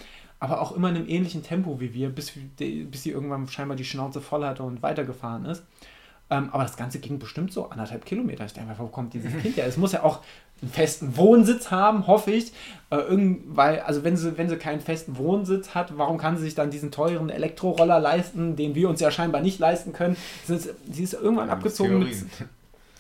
[0.42, 3.84] Aber auch immer in einem ähnlichen Tempo wie wir, bis, bis sie irgendwann scheinbar die
[3.84, 5.64] Schnauze voll hatte und weitergefahren ist.
[6.32, 8.46] Ähm, aber das Ganze ging bestimmt so anderthalb Kilometer.
[8.46, 9.66] Ich denke, wo kommt dieses Kind her?
[9.66, 10.20] Es muss ja auch
[10.62, 12.54] einen festen Wohnsitz haben, hoffe ich.
[12.92, 16.44] Äh, irgend, weil, also wenn sie, wenn sie keinen festen Wohnsitz hat, warum kann sie
[16.44, 20.16] sich dann diesen teuren Elektroroller leisten, den wir uns ja scheinbar nicht leisten können?
[20.46, 22.16] Sie ist, sie ist irgendwann ja, abgezogen mit,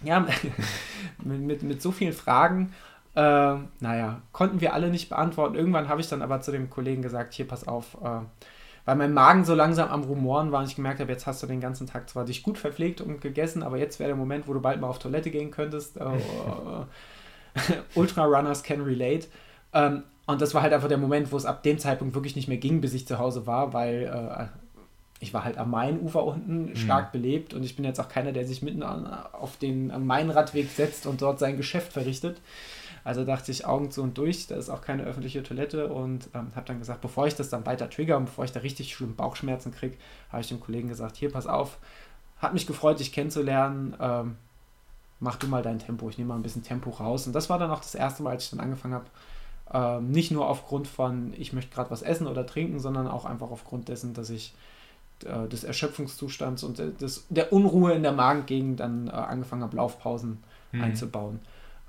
[0.04, 0.20] ja,
[1.24, 2.74] mit, mit, mit so vielen Fragen.
[3.16, 5.56] Äh, naja, konnten wir alle nicht beantworten.
[5.56, 8.22] Irgendwann habe ich dann aber zu dem Kollegen gesagt, hier, pass auf, äh,
[8.86, 11.47] weil mein Magen so langsam am Rumoren war und ich gemerkt habe, jetzt hast du
[11.47, 14.54] den ganzen Tag zwar dich gut verpflegt und gegessen, aber jetzt wäre der Moment, wo
[14.54, 15.97] du bald mal auf Toilette gehen könntest.
[15.97, 16.06] Äh,
[17.95, 19.28] Ultra Runners can relate.
[19.74, 22.47] Ähm, und das war halt einfach der Moment, wo es ab dem Zeitpunkt wirklich nicht
[22.47, 24.69] mehr ging, bis ich zu Hause war, weil äh,
[25.20, 27.22] ich war halt am Mainufer unten stark mhm.
[27.22, 31.22] belebt und ich bin jetzt auch keiner, der sich mitten auf den Main-Radweg setzt und
[31.22, 32.40] dort sein Geschäft verrichtet.
[33.04, 36.52] Also dachte ich Augen zu und durch, da ist auch keine öffentliche Toilette und ähm,
[36.56, 39.16] habe dann gesagt, bevor ich das dann weiter trigger und bevor ich da richtig schlimm
[39.16, 39.98] Bauchschmerzen kriege,
[40.32, 41.78] habe ich dem Kollegen gesagt, hier, pass auf,
[42.38, 44.36] hat mich gefreut, dich kennenzulernen, ähm,
[45.20, 47.26] mach du mal dein Tempo, ich nehme mal ein bisschen Tempo raus.
[47.26, 49.06] Und das war dann auch das erste Mal, als ich dann angefangen habe,
[49.74, 53.52] ähm, nicht nur aufgrund von, ich möchte gerade was essen oder trinken, sondern auch einfach
[53.52, 54.54] aufgrund dessen, dass ich
[55.26, 60.38] äh, des Erschöpfungszustands und des, der Unruhe in der Magengegend dann äh, angefangen habe, Laufpausen
[60.72, 60.82] mhm.
[60.82, 61.40] einzubauen.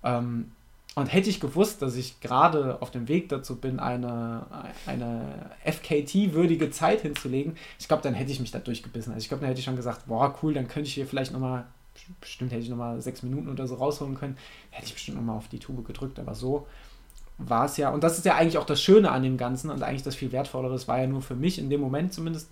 [0.03, 0.53] Ähm,
[0.97, 4.45] und hätte ich gewusst, dass ich gerade auf dem Weg dazu bin, eine,
[4.87, 9.13] eine FKT-würdige Zeit hinzulegen, ich glaube, dann hätte ich mich da durchgebissen.
[9.13, 11.33] Also ich glaube, dann hätte ich schon gesagt, boah, cool, dann könnte ich hier vielleicht
[11.33, 11.65] nochmal,
[12.21, 14.37] bestimmt hätte ich nochmal sechs Minuten oder so rausholen können,
[14.71, 16.67] hätte ich bestimmt nochmal auf die Tube gedrückt, aber so
[17.39, 19.83] war es ja, und das ist ja eigentlich auch das Schöne an dem Ganzen und
[19.83, 22.49] eigentlich das viel Wertvollere, das war ja nur für mich in dem Moment zumindest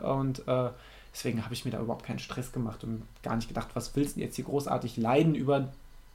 [0.00, 0.70] und äh,
[1.12, 4.16] deswegen habe ich mir da überhaupt keinen Stress gemacht und gar nicht gedacht, was willst
[4.16, 5.68] du jetzt hier großartig leiden über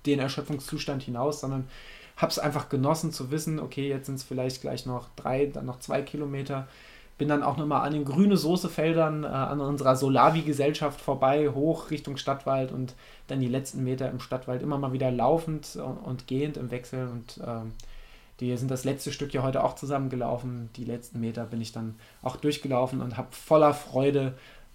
[0.05, 1.67] den Erschöpfungszustand hinaus, sondern
[2.15, 5.65] habe es einfach genossen zu wissen, okay, jetzt sind es vielleicht gleich noch drei, dann
[5.65, 6.67] noch zwei Kilometer.
[7.17, 12.17] Bin dann auch nochmal an den grüne Soßefeldern äh, an unserer Solavi-Gesellschaft vorbei, hoch Richtung
[12.17, 12.93] Stadtwald und
[13.28, 17.07] dann die letzten Meter im Stadtwald immer mal wieder laufend und, und gehend im Wechsel.
[17.07, 17.65] Und äh,
[18.39, 20.69] die sind das letzte Stück ja heute auch zusammengelaufen.
[20.75, 24.33] Die letzten Meter bin ich dann auch durchgelaufen und habe voller Freude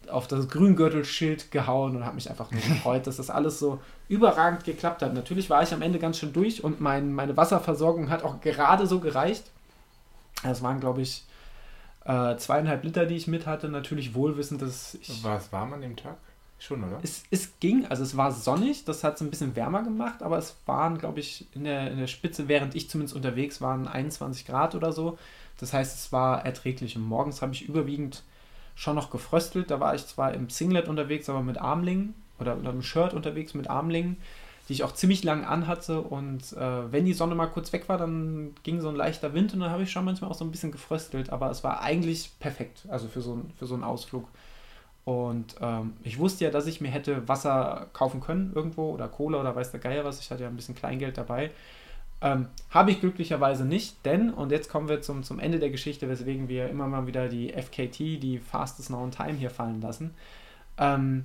[0.09, 4.65] auf das Grüngürtelschild gehauen und habe mich einfach nur gefreut, dass das alles so überragend
[4.65, 5.15] geklappt hat.
[5.15, 8.87] Natürlich war ich am Ende ganz schön durch und mein, meine Wasserversorgung hat auch gerade
[8.87, 9.45] so gereicht.
[10.43, 11.25] Es waren, glaube ich,
[12.05, 15.23] Äh, zweieinhalb Liter, die ich mit hatte, natürlich wohlwissend, dass ich.
[15.23, 16.17] War es warm an dem Tag?
[16.63, 17.01] Schon, oder?
[17.03, 20.39] Es, es ging, also es war sonnig, das hat es ein bisschen wärmer gemacht, aber
[20.39, 24.47] es waren, glaube ich, in der, in der Spitze, während ich zumindest unterwegs war, 21
[24.47, 25.19] Grad oder so.
[25.59, 26.95] Das heißt, es war erträglich.
[26.95, 28.23] Und morgens habe ich überwiegend
[28.77, 29.73] schon noch gefröstelt.
[29.73, 33.55] Da war ich zwar im Singlet unterwegs, aber mit Armlingen oder, oder im Shirt unterwegs
[33.55, 34.17] mit Armlingen,
[34.69, 36.01] die ich auch ziemlich lang anhatte.
[36.01, 39.53] Und äh, wenn die Sonne mal kurz weg war, dann ging so ein leichter Wind
[39.53, 41.31] und dann habe ich schon manchmal auch so ein bisschen gefröstelt.
[41.31, 44.29] Aber es war eigentlich perfekt, also für so, für so einen Ausflug.
[45.05, 49.41] Und ähm, ich wusste ja, dass ich mir hätte Wasser kaufen können irgendwo oder Cola
[49.41, 50.21] oder weiß der Geier was.
[50.21, 51.51] Ich hatte ja ein bisschen Kleingeld dabei.
[52.21, 56.09] Ähm, Habe ich glücklicherweise nicht, denn, und jetzt kommen wir zum, zum Ende der Geschichte,
[56.09, 60.15] weswegen wir immer mal wieder die FKT, die Fastest Known Time, hier fallen lassen.
[60.79, 61.25] Ähm,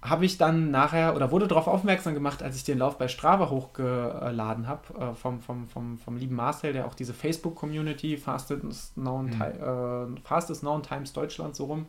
[0.00, 3.50] habe ich dann nachher oder wurde darauf aufmerksam gemacht, als ich den Lauf bei Strava
[3.50, 9.26] hochgeladen habe, äh, vom, vom, vom, vom lieben Marcel, der auch diese Facebook-Community Fastest Known,
[9.26, 9.42] mhm.
[9.42, 11.86] äh, Fastest Known Times Deutschland so rum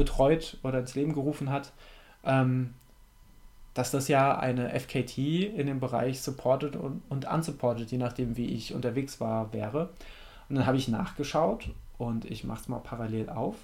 [0.00, 1.72] betreut oder ins Leben gerufen hat,
[2.24, 2.72] ähm,
[3.74, 8.46] dass das ja eine FKT in dem Bereich supported und, und unsupported, je nachdem wie
[8.46, 9.90] ich unterwegs war, wäre.
[10.48, 13.56] Und dann habe ich nachgeschaut und ich mache es mal parallel auf.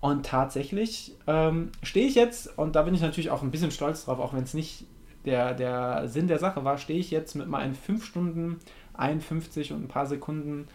[0.00, 4.04] Und tatsächlich ähm, stehe ich jetzt, und da bin ich natürlich auch ein bisschen stolz
[4.04, 4.84] drauf, auch wenn es nicht
[5.24, 8.60] der, der Sinn der Sache war, stehe ich jetzt mit meinen 5 Stunden
[8.94, 10.68] 51 und ein paar Sekunden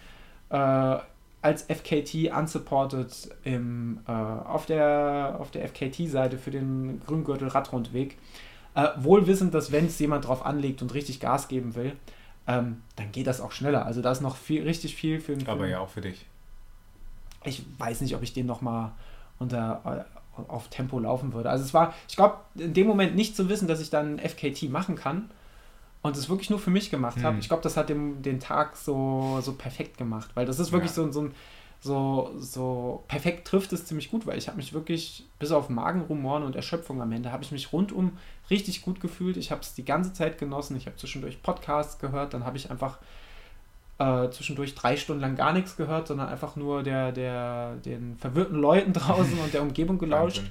[0.49, 0.97] äh,
[1.41, 8.17] als FKT unsupported im, äh, auf der, auf der FKT-Seite für den Grüngürtel Radrundweg.
[8.75, 11.93] Äh, wohl wissend, dass wenn es jemand drauf anlegt und richtig Gas geben will,
[12.47, 13.85] ähm, dann geht das auch schneller.
[13.85, 15.47] Also da ist noch viel, richtig viel für den.
[15.47, 16.25] Aber ja auch für dich.
[17.43, 18.91] Ich weiß nicht, ob ich den nochmal
[19.39, 20.05] unter
[20.37, 21.49] äh, auf Tempo laufen würde.
[21.49, 24.69] Also es war, ich glaube, in dem Moment nicht zu wissen, dass ich dann FKT
[24.69, 25.29] machen kann
[26.01, 27.33] und es wirklich nur für mich gemacht habe.
[27.33, 27.39] Hm.
[27.39, 30.91] Ich glaube, das hat dem, den Tag so, so perfekt gemacht, weil das ist wirklich
[30.91, 30.95] ja.
[30.95, 31.31] so, so ein
[31.83, 36.43] so, so perfekt trifft es ziemlich gut, weil ich habe mich wirklich, bis auf Magenrumoren
[36.43, 38.19] und Erschöpfung am Ende, habe ich mich rundum
[38.51, 39.35] richtig gut gefühlt.
[39.35, 40.77] Ich habe es die ganze Zeit genossen.
[40.77, 42.99] Ich habe zwischendurch Podcasts gehört, dann habe ich einfach
[43.97, 48.59] äh, zwischendurch drei Stunden lang gar nichts gehört, sondern einfach nur der, der, den verwirrten
[48.59, 50.43] Leuten draußen und der Umgebung gelauscht.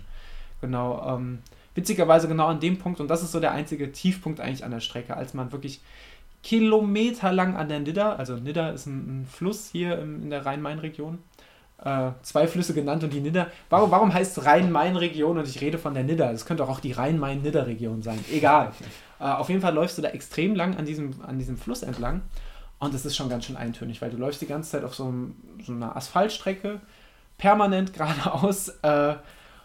[0.60, 1.16] Genau.
[1.16, 1.38] Ähm,
[1.74, 4.80] witzigerweise genau an dem Punkt, und das ist so der einzige Tiefpunkt eigentlich an der
[4.80, 5.80] Strecke, als man wirklich
[6.42, 11.18] kilometerlang an der Nidda, also Nidda ist ein, ein Fluss hier im, in der Rhein-Main-Region,
[11.84, 13.48] äh, zwei Flüsse genannt und die Nidda.
[13.68, 16.32] Warum, warum heißt es Rhein-Main-Region und ich rede von der Nidda?
[16.32, 18.18] Das könnte auch die Rhein-Main-Nidda-Region sein.
[18.32, 18.72] Egal.
[19.20, 22.22] äh, auf jeden Fall läufst du da extrem lang an diesem, an diesem Fluss entlang
[22.80, 25.04] und das ist schon ganz schön eintönig, weil du läufst die ganze Zeit auf so,
[25.04, 26.80] einem, so einer Asphaltstrecke,
[27.36, 28.70] permanent geradeaus.
[28.82, 29.14] Äh,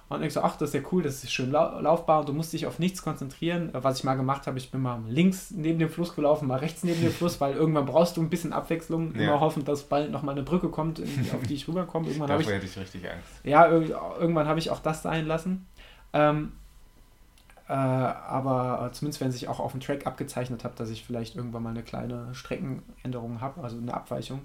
[0.08, 2.54] und ich so, ach, das ist ja cool, das ist schön laufbar und du musst
[2.54, 3.70] dich auf nichts konzentrieren.
[3.74, 6.84] Was ich mal gemacht habe, ich bin mal links neben dem Fluss gelaufen, mal rechts
[6.84, 9.16] neben dem Fluss, weil irgendwann brauchst du ein bisschen Abwechslung.
[9.16, 9.24] Ja.
[9.24, 12.08] Immer hoffen, dass bald nochmal eine Brücke kommt, auf die ich rüberkomme.
[12.08, 13.28] Irgendwann habe ich, hätte ich richtig Angst.
[13.44, 15.66] Ja, irgendwann habe ich auch das sein lassen.
[16.14, 16.52] Ähm,
[17.68, 21.64] äh, aber zumindest wenn sich auch auf dem Track abgezeichnet hat, dass ich vielleicht irgendwann
[21.64, 24.42] mal eine kleine Streckenänderung habe, also eine Abweichung.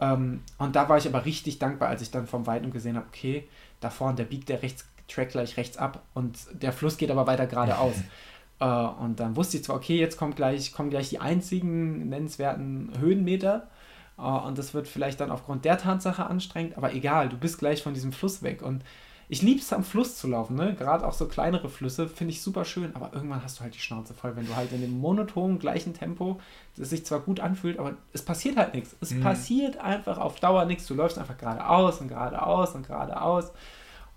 [0.00, 3.06] Ähm, und da war ich aber richtig dankbar, als ich dann vom Weiten gesehen habe,
[3.08, 3.48] okay,
[3.80, 7.26] da vorne, der biegt der rechts, Track gleich rechts ab und der Fluss geht aber
[7.26, 7.94] weiter geradeaus.
[8.60, 12.92] äh, und dann wusste ich zwar, okay, jetzt kommt gleich, kommen gleich die einzigen nennenswerten
[12.98, 13.68] Höhenmeter.
[14.20, 17.84] Uh, und das wird vielleicht dann aufgrund der Tatsache anstrengend, aber egal, du bist gleich
[17.84, 18.62] von diesem Fluss weg.
[18.62, 18.82] Und
[19.30, 20.74] ich liebe es am Fluss zu laufen, ne?
[20.74, 23.80] Gerade auch so kleinere Flüsse finde ich super schön, aber irgendwann hast du halt die
[23.80, 26.40] Schnauze voll, wenn du halt in dem monotonen gleichen Tempo,
[26.76, 28.96] das sich zwar gut anfühlt, aber es passiert halt nichts.
[29.02, 29.20] Es mhm.
[29.20, 30.86] passiert einfach auf Dauer nichts.
[30.86, 33.52] Du läufst einfach geradeaus und geradeaus und geradeaus.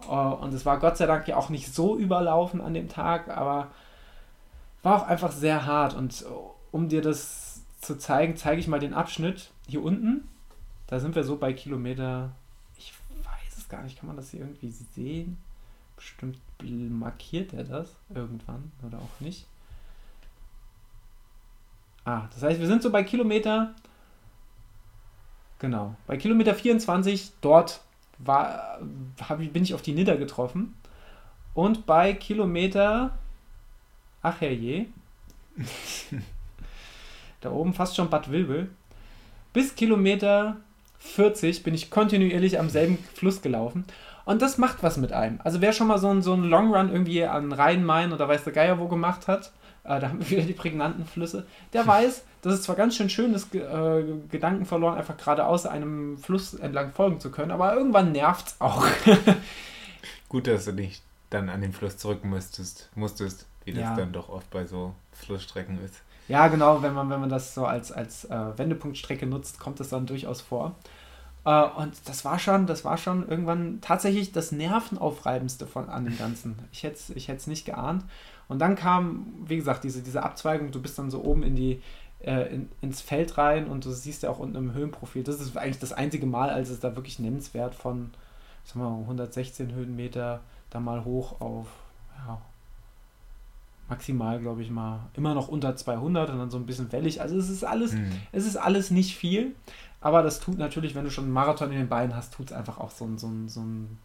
[0.10, 3.28] Äh, und es war Gott sei Dank ja auch nicht so überlaufen an dem Tag,
[3.30, 3.68] aber
[4.82, 5.94] war auch einfach sehr hart.
[5.94, 6.26] Und
[6.72, 10.30] um dir das zu zeigen, zeige ich mal den Abschnitt hier unten.
[10.88, 12.32] Da sind wir so bei Kilometer
[13.72, 15.38] gar nicht, kann man das hier irgendwie sehen?
[15.96, 19.48] Bestimmt markiert er das irgendwann oder auch nicht.
[22.06, 23.74] Ah, das heißt, wir sind so bei Kilometer.
[25.60, 27.82] Genau, bei Kilometer 24, dort
[28.18, 28.80] war,
[29.28, 30.76] hab, bin ich auf die Nidder getroffen.
[31.54, 33.18] Und bei Kilometer.
[34.22, 34.88] Ach herrje.
[37.42, 38.70] da oben fast schon Bad Wilbel.
[39.54, 40.58] Bis Kilometer
[41.02, 43.86] 40 bin ich kontinuierlich am selben Fluss gelaufen.
[44.24, 45.40] Und das macht was mit einem.
[45.44, 48.44] Also wer schon mal so einen, so einen Long Run irgendwie an Rhein-Main oder weiß
[48.44, 49.52] der Geier wo gemacht hat,
[49.84, 53.10] äh, da haben wir wieder die prägnanten Flüsse, der weiß, dass es zwar ganz schön
[53.10, 58.12] schön ist, äh, Gedanken verloren, einfach geradeaus einem Fluss entlang folgen zu können, aber irgendwann
[58.12, 58.86] nervt es auch.
[60.30, 63.96] Gut, dass du nicht dann an den Fluss zurück musstest, musstest wie das ja.
[63.96, 65.96] dann doch oft bei so Flussstrecken ist.
[66.32, 69.90] Ja, genau, wenn man, wenn man das so als, als äh, Wendepunktstrecke nutzt, kommt das
[69.90, 70.76] dann durchaus vor.
[71.44, 76.18] Äh, und das war schon, das war schon irgendwann tatsächlich das Nervenaufreibendste von an dem
[76.18, 76.58] Ganzen.
[76.72, 78.06] Ich hätte es ich nicht geahnt.
[78.48, 81.82] Und dann kam, wie gesagt, diese, diese Abzweigung, du bist dann so oben in die,
[82.22, 85.24] äh, in, ins Feld rein und du siehst ja auch unten im Höhenprofil.
[85.26, 88.12] Das ist eigentlich das einzige Mal, als es da wirklich nennenswert von,
[88.64, 91.68] sagen wir mal, 116 Höhenmeter da mal hoch auf,
[93.92, 97.22] maximal, glaube ich mal, immer noch unter 200 und dann so ein bisschen wellig.
[97.22, 98.10] Also es ist alles, mhm.
[98.32, 99.54] es ist alles nicht viel,
[100.00, 102.54] aber das tut natürlich, wenn du schon einen Marathon in den Beinen hast, tut es
[102.54, 104.00] einfach auch so ein, so ein, so ein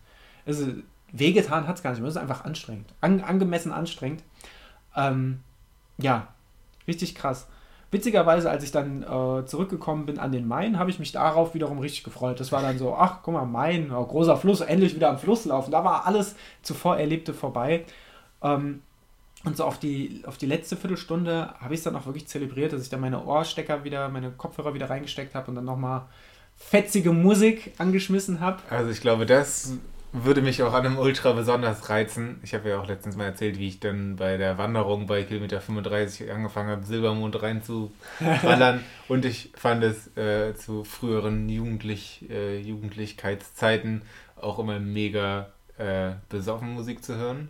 [0.44, 0.66] also
[1.12, 4.24] wehgetan hat es gar nicht mehr, es ist einfach anstrengend, An, angemessen anstrengend.
[4.96, 5.40] Ähm,
[5.98, 6.28] ja,
[6.88, 7.46] richtig krass.
[7.92, 11.78] Witzigerweise, als ich dann äh, zurückgekommen bin an den Main, habe ich mich darauf wiederum
[11.78, 12.40] richtig gefreut.
[12.40, 15.44] Das war dann so, ach, guck mal, Main, oh, großer Fluss, endlich wieder am Fluss
[15.44, 15.70] laufen.
[15.70, 17.86] Da war alles zuvor Erlebte vorbei.
[18.42, 18.82] Ähm,
[19.46, 22.72] und so auf die, auf die letzte Viertelstunde habe ich es dann auch wirklich zelebriert,
[22.72, 26.02] dass ich dann meine Ohrstecker wieder, meine Kopfhörer wieder reingesteckt habe und dann nochmal
[26.56, 28.60] fetzige Musik angeschmissen habe.
[28.70, 29.74] Also ich glaube, das
[30.12, 32.40] würde mich auch an einem Ultra besonders reizen.
[32.42, 35.60] Ich habe ja auch letztens mal erzählt, wie ich dann bei der Wanderung bei Kilometer
[35.60, 38.80] 35 angefangen habe, Silbermond reinzuballern.
[39.08, 44.02] und ich fand es äh, zu früheren Jugendlich, äh, Jugendlichkeitszeiten
[44.34, 47.48] auch immer mega äh, besoffen Musik zu hören.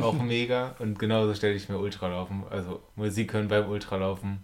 [0.00, 0.74] Auch mega.
[0.78, 4.40] Und genauso stelle ich mir Ultralaufen, also Musik hören beim Ultralaufen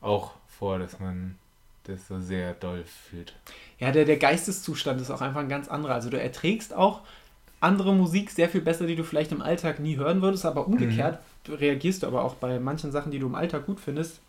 [0.00, 1.36] auch vor, dass man
[1.84, 3.34] das so sehr doll fühlt.
[3.78, 5.94] Ja, der, der Geisteszustand ist auch einfach ein ganz anderer.
[5.94, 7.00] Also du erträgst auch
[7.60, 11.20] andere Musik sehr viel besser, die du vielleicht im Alltag nie hören würdest, aber umgekehrt
[11.48, 11.54] mhm.
[11.54, 14.20] reagierst du aber auch bei manchen Sachen, die du im Alltag gut findest,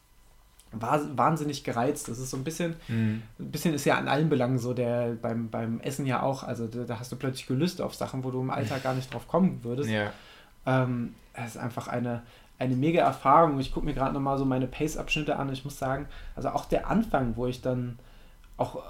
[0.79, 2.07] wahnsinnig gereizt.
[2.07, 3.21] Das ist so ein bisschen, mhm.
[3.39, 6.67] ein bisschen ist ja an allen Belangen so, der beim, beim Essen ja auch, also
[6.67, 9.27] da, da hast du plötzlich Gelüste auf Sachen, wo du im Alltag gar nicht drauf
[9.27, 9.89] kommen würdest.
[9.89, 10.11] Ja.
[10.65, 12.23] Ähm, es ist einfach eine,
[12.59, 13.59] eine mega Erfahrung.
[13.59, 15.51] Ich gucke mir gerade nochmal so meine Pace-Abschnitte an.
[15.51, 17.99] Ich muss sagen, also auch der Anfang, wo ich dann
[18.57, 18.81] auch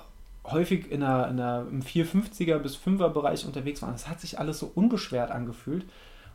[0.45, 4.39] häufig in einer, in einer, im 450er bis 5er Bereich unterwegs war, das hat sich
[4.39, 5.85] alles so unbeschwert angefühlt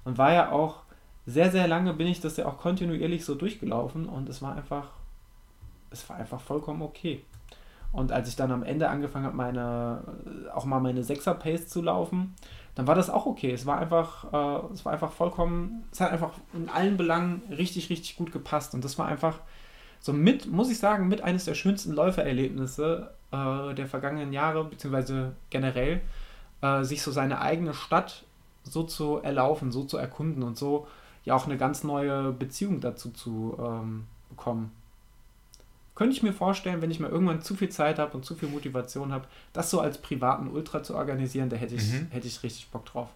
[0.05, 0.83] und war ja auch
[1.27, 4.89] sehr, sehr lange bin ich das ja auch kontinuierlich so durchgelaufen und es war einfach
[5.91, 7.25] es war einfach vollkommen okay.
[7.93, 10.03] Und als ich dann am Ende angefangen habe, meine,
[10.55, 12.35] auch mal meine Sechser-Pace zu laufen,
[12.75, 13.51] dann war das auch okay.
[13.51, 17.89] Es war einfach, äh, es war einfach vollkommen, es hat einfach in allen Belangen richtig,
[17.91, 18.75] richtig gut gepasst.
[18.75, 19.41] Und das war einfach
[20.01, 25.35] so mit, muss ich sagen, mit eines der schönsten Läufererlebnisse äh, der vergangenen Jahre, beziehungsweise
[25.51, 26.03] generell,
[26.61, 28.25] äh, sich so seine eigene Stadt
[28.65, 30.87] so zu erlaufen, so zu erkunden und so
[31.25, 34.73] ja auch eine ganz neue Beziehung dazu zu ähm, bekommen
[35.99, 38.49] könnte ich mir vorstellen, wenn ich mal irgendwann zu viel Zeit habe und zu viel
[38.49, 42.07] Motivation habe, das so als privaten Ultra zu organisieren, da hätte ich, mhm.
[42.11, 43.09] hätte ich richtig Bock drauf.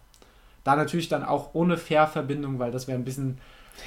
[0.64, 3.38] Da natürlich dann auch ohne Fährverbindung, weil das wäre ein bisschen,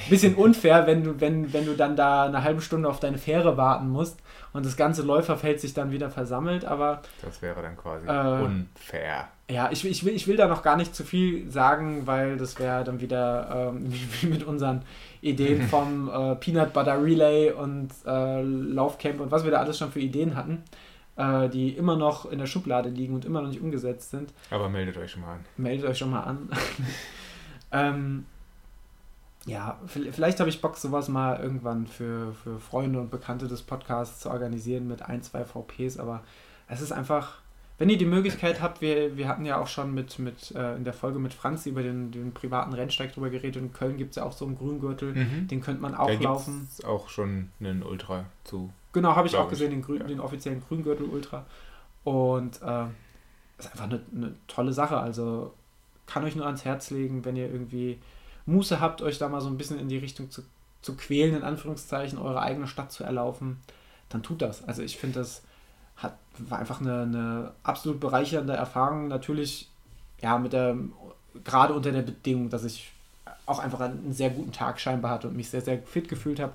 [0.10, 3.58] bisschen unfair, wenn du, wenn, wenn du dann da eine halbe Stunde auf deine Fähre
[3.58, 4.18] warten musst
[4.54, 7.02] und das ganze Läuferfeld sich dann wieder versammelt, aber.
[7.22, 9.28] Das wäre dann quasi äh, unfair.
[9.50, 12.60] Ja, ich, ich, will, ich will da noch gar nicht zu viel sagen, weil das
[12.60, 13.92] wäre dann wieder ähm,
[14.22, 14.84] wie mit unseren
[15.26, 19.92] Ideen vom äh, Peanut Butter Relay und äh, Laufcamp und was wir da alles schon
[19.92, 20.64] für Ideen hatten,
[21.16, 24.32] äh, die immer noch in der Schublade liegen und immer noch nicht umgesetzt sind.
[24.52, 25.46] Aber meldet euch schon mal an.
[25.58, 26.50] Meldet euch schon mal an.
[27.72, 28.26] ähm,
[29.48, 34.22] ja, vielleicht habe ich Bock, sowas mal irgendwann für, für Freunde und Bekannte des Podcasts
[34.22, 36.24] zu organisieren mit ein, zwei VPs, aber
[36.68, 37.40] es ist einfach
[37.78, 40.86] wenn ihr die Möglichkeit habt, wir, wir hatten ja auch schon mit, mit äh, in
[40.86, 43.62] der Folge mit Franz über den, den privaten Rennsteig drüber geredet.
[43.62, 45.48] In Köln gibt es ja auch so einen Grüngürtel, mhm.
[45.48, 46.68] den könnte man auch da laufen.
[46.86, 48.72] auch schon einen Ultra zu.
[48.94, 50.08] Genau, habe ich auch gesehen, den, Grün, ja.
[50.08, 51.46] den offiziellen Grüngürtel Ultra.
[52.06, 52.86] Und äh,
[53.58, 54.98] ist einfach eine, eine tolle Sache.
[54.98, 55.54] Also
[56.06, 58.00] kann euch nur ans Herz legen, wenn ihr irgendwie
[58.46, 60.44] Muße habt, euch da mal so ein bisschen in die Richtung zu,
[60.82, 63.60] zu quälen, in Anführungszeichen, eure eigene Stadt zu erlaufen,
[64.08, 64.64] dann tut das.
[64.66, 65.44] Also ich finde das
[65.98, 69.08] hat, war einfach eine, eine absolut bereichernde Erfahrung.
[69.08, 69.70] Natürlich,
[70.22, 70.78] ja, mit der,
[71.44, 72.92] gerade unter der Bedingung, dass ich
[73.46, 76.54] auch einfach einen sehr guten Tag scheinbar hatte und mich sehr, sehr fit gefühlt habe.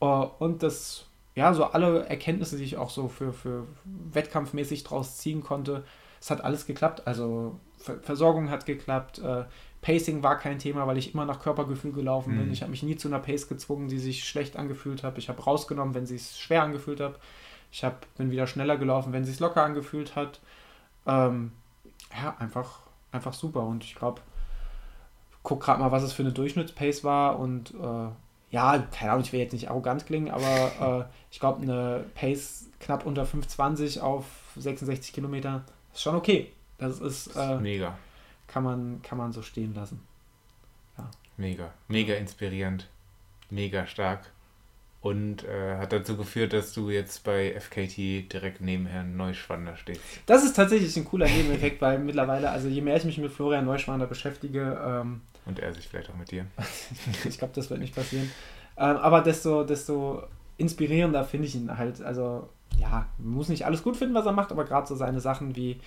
[0.00, 1.04] Äh, und das,
[1.34, 3.66] ja, so alle Erkenntnisse, die ich auch so für, für
[4.12, 5.84] wettkampfmäßig draus ziehen konnte,
[6.20, 7.06] es hat alles geklappt.
[7.06, 9.44] Also Versorgung hat geklappt, äh,
[9.82, 12.46] Pacing war kein Thema, weil ich immer nach Körpergefühl gelaufen bin.
[12.46, 12.52] Mhm.
[12.52, 15.18] Ich habe mich nie zu einer Pace gezwungen, die sich schlecht angefühlt hat.
[15.18, 17.18] Ich habe rausgenommen, wenn sie es schwer angefühlt hat.
[17.74, 20.38] Ich hab, bin wieder schneller gelaufen, wenn es sich locker angefühlt hat.
[21.08, 21.50] Ähm,
[22.16, 23.64] ja, einfach, einfach super.
[23.64, 24.20] Und ich glaube,
[25.42, 27.36] guck gerade mal, was es für eine Durchschnittspace war.
[27.36, 28.10] Und äh,
[28.52, 32.68] ja, keine Ahnung, ich will jetzt nicht arrogant klingen, aber äh, ich glaube, eine Pace
[32.78, 36.52] knapp unter 5,20 auf 66 Kilometer ist schon okay.
[36.78, 37.98] Das ist äh, mega.
[38.46, 40.00] Kann man, kann man so stehen lassen.
[40.96, 41.10] Ja.
[41.36, 42.88] Mega, mega inspirierend,
[43.50, 44.30] mega stark
[45.04, 50.00] und äh, hat dazu geführt, dass du jetzt bei FKT direkt neben Herrn Neuschwander stehst.
[50.24, 53.66] Das ist tatsächlich ein cooler Nebeneffekt, weil mittlerweile, also je mehr ich mich mit Florian
[53.66, 54.80] Neuschwander beschäftige.
[54.82, 56.46] Ähm, und er sich vielleicht auch mit dir.
[57.28, 58.30] ich glaube, das wird nicht passieren.
[58.78, 60.22] Ähm, aber desto, desto
[60.56, 62.00] inspirierender finde ich ihn halt.
[62.00, 62.48] Also,
[62.80, 65.80] ja, muss nicht alles gut finden, was er macht, aber gerade so seine Sachen wie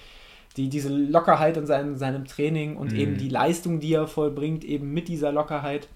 [0.58, 3.00] die, diese Lockerheit in seinem, seinem Training und mhm.
[3.00, 5.88] eben die Leistung, die er vollbringt, eben mit dieser Lockerheit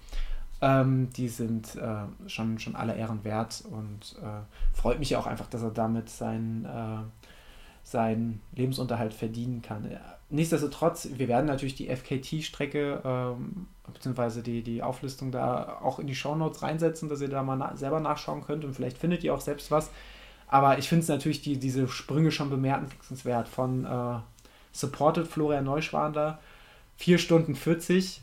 [0.62, 5.48] ähm, die sind äh, schon, schon alle Ehren wert und äh, freut mich auch einfach,
[5.48, 7.02] dass er damit seinen, äh,
[7.82, 9.90] seinen Lebensunterhalt verdienen kann.
[10.30, 16.14] Nichtsdestotrotz, wir werden natürlich die FKT-Strecke ähm, beziehungsweise die, die Auflistung da auch in die
[16.14, 19.40] Shownotes reinsetzen, dass ihr da mal na selber nachschauen könnt und vielleicht findet ihr auch
[19.40, 19.90] selbst was.
[20.46, 24.18] Aber ich finde es natürlich die, diese Sprünge schon bemerkenswert von äh,
[24.70, 26.38] Supported Florian Neuschwander
[26.98, 28.20] 4 Stunden 40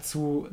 [0.00, 0.48] zu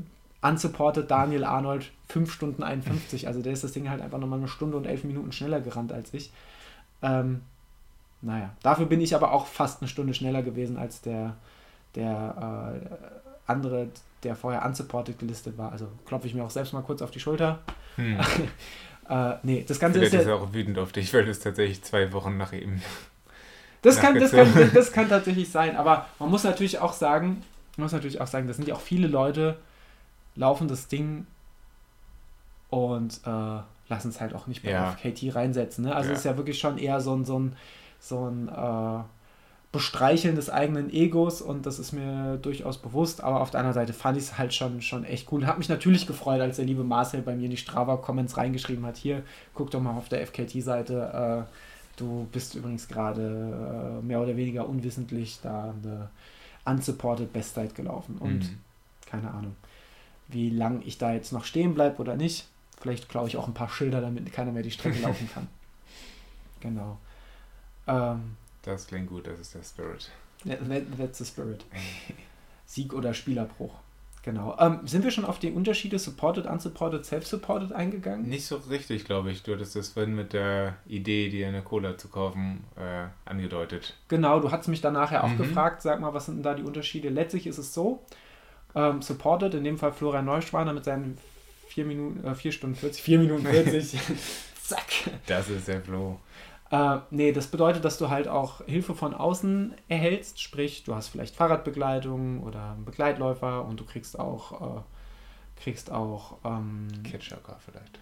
[0.48, 3.28] unsupported Daniel Arnold 5 Stunden 51.
[3.28, 5.92] Also der ist das Ding halt einfach nochmal eine Stunde und elf Minuten schneller gerannt
[5.92, 6.32] als ich.
[7.02, 7.42] Ähm,
[8.22, 11.36] naja, dafür bin ich aber auch fast eine Stunde schneller gewesen als der,
[11.96, 12.96] der äh,
[13.46, 13.90] andere,
[14.24, 15.72] der vorher unsupported gelistet war.
[15.72, 17.60] Also klopfe ich mir auch selbst mal kurz auf die Schulter.
[17.96, 18.20] Hm.
[19.10, 21.84] äh, nee, das Ganze Vielleicht ist ja auch wütend auf dich, weil du es tatsächlich
[21.84, 22.82] zwei Wochen nach ihm.
[23.84, 27.44] Das kann, das, kann, das kann tatsächlich sein, aber man muss natürlich auch sagen,
[27.78, 29.60] man muss natürlich auch sagen, das sind ja auch viele Leute,
[30.38, 31.26] laufen das Ding
[32.70, 33.60] und äh,
[33.90, 34.90] lassen es halt auch nicht mehr ja.
[34.90, 35.86] auf KT reinsetzen.
[35.86, 35.96] Ne?
[35.96, 36.14] Also ja.
[36.14, 37.56] es ist ja wirklich schon eher so ein, so ein,
[38.00, 39.04] so ein äh,
[39.72, 43.94] Bestreicheln des eigenen Egos und das ist mir durchaus bewusst, aber auf der anderen Seite
[43.94, 45.46] fand ich es halt schon, schon echt cool.
[45.46, 48.98] Hat mich natürlich gefreut, als der liebe Marcel bei mir in die Strava-Comments reingeschrieben hat,
[48.98, 49.24] hier,
[49.54, 51.52] guck doch mal auf der FKT-Seite, äh,
[51.98, 56.10] du bist übrigens gerade äh, mehr oder weniger unwissentlich da eine
[56.66, 58.60] unsupported Bestzeit gelaufen und mhm.
[59.10, 59.56] keine Ahnung
[60.28, 62.48] wie lange ich da jetzt noch stehen bleibe oder nicht.
[62.80, 65.48] Vielleicht klaue ich auch ein paar Schilder, damit keiner mehr die Strecke laufen kann.
[66.60, 66.98] Genau.
[67.88, 70.12] Ähm, das klingt gut, das ist der Spirit.
[70.98, 71.66] That's the Spirit.
[72.66, 73.74] Sieg oder Spielerbruch.
[74.28, 74.58] Genau.
[74.60, 78.28] Ähm, sind wir schon auf die Unterschiede Supported, Unsupported, Self-Supported eingegangen?
[78.28, 79.42] Nicht so richtig, glaube ich.
[79.42, 83.96] Du hattest das vorhin mit der Idee, dir eine Cola zu kaufen, äh, angedeutet.
[84.10, 85.38] Genau, du hast mich dann nachher auch mhm.
[85.38, 87.08] gefragt, sag mal, was sind denn da die Unterschiede?
[87.08, 88.04] Letztlich ist es so,
[88.78, 91.18] ähm, supported, in dem Fall Florian Neuschwaner mit seinen
[91.70, 94.00] 4 Minuten, äh, 4 Stunden 40, 4 Minuten 40.
[94.64, 94.86] Zack.
[95.26, 96.20] Das ist der Flo.
[96.70, 101.08] Äh, nee, das bedeutet, dass du halt auch Hilfe von außen erhältst, sprich, du hast
[101.08, 104.82] vielleicht Fahrradbegleitung oder einen Begleitläufer und du kriegst auch, äh,
[105.64, 108.00] kriegst auch ähm, Ketchup vielleicht.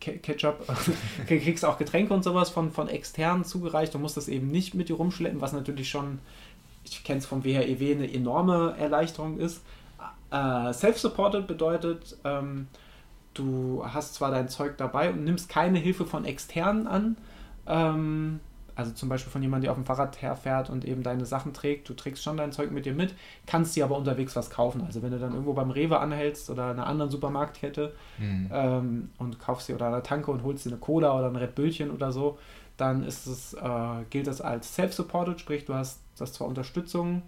[0.00, 0.66] Ketchup,
[1.26, 3.92] kriegst auch Getränke und sowas von, von externen zugereicht.
[3.92, 6.20] Du musst das eben nicht mit dir rumschleppen, was natürlich schon,
[6.84, 9.60] ich kenne es vom WHEW, eine enorme Erleichterung ist.
[10.30, 12.68] Äh, Self-supported bedeutet, ähm,
[13.34, 17.16] du hast zwar dein Zeug dabei und nimmst keine Hilfe von externen an,
[17.66, 18.40] ähm,
[18.80, 21.88] also zum Beispiel von jemandem, der auf dem Fahrrad herfährt und eben deine Sachen trägt,
[21.88, 23.14] du trägst schon dein Zeug mit dir mit,
[23.46, 24.82] kannst dir aber unterwegs was kaufen.
[24.86, 28.50] Also wenn du dann irgendwo beim Rewe anhältst oder einer anderen Supermarktkette mhm.
[28.52, 31.54] ähm, und kaufst dir oder eine Tanke und holst dir eine Cola oder ein Red
[31.54, 32.38] Bullchen oder so,
[32.76, 37.22] dann ist es, äh, gilt das als self-supported, sprich du hast das zwar Unterstützung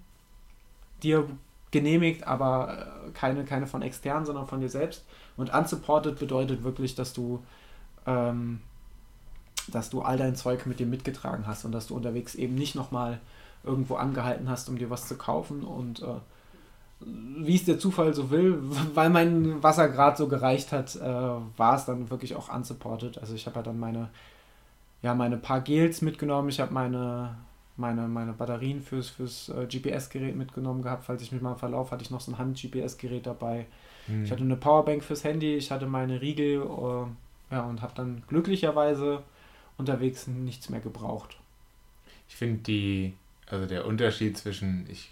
[1.03, 1.27] dir
[1.73, 5.05] genehmigt, aber äh, keine, keine von externen, sondern von dir selbst.
[5.37, 7.43] Und unsupported bedeutet wirklich, dass du,
[8.07, 8.61] ähm,
[9.69, 12.75] dass du all dein Zeug mit dir mitgetragen hast und dass du unterwegs eben nicht
[12.75, 13.19] nochmal
[13.65, 16.07] irgendwo angehalten hast, um dir was zu kaufen und äh,
[17.01, 18.59] wie es der Zufall so will,
[18.95, 21.03] weil mein Wassergrad so gereicht hat, äh,
[21.57, 23.19] war es dann wirklich auch unsupported.
[23.19, 24.11] Also ich habe halt dann meine,
[25.01, 27.35] ja, meine paar Gels mitgenommen, ich habe meine
[27.77, 31.05] meine, meine Batterien fürs, fürs äh, GPS-Gerät mitgenommen gehabt.
[31.05, 33.67] Falls ich mich mal verlaufe, hatte ich noch so ein Hand-GPS-Gerät dabei.
[34.07, 34.25] Mhm.
[34.25, 38.23] Ich hatte eine Powerbank fürs Handy, ich hatte meine Riegel äh, ja, und habe dann
[38.29, 39.23] glücklicherweise
[39.79, 41.37] unterwegs nichts mehr gebraucht.
[42.29, 43.15] Ich finde die,
[43.47, 45.11] also der Unterschied zwischen ich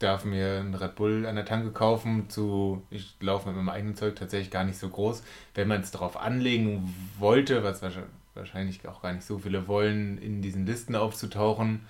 [0.00, 3.94] darf mir einen Red Bull an der Tanke kaufen zu ich laufe mit meinem eigenen
[3.94, 5.22] Zeug tatsächlich gar nicht so groß.
[5.54, 10.18] Wenn man es darauf anlegen wollte, was wahrscheinlich wahrscheinlich auch gar nicht so viele wollen,
[10.18, 11.80] in diesen Listen aufzutauchen,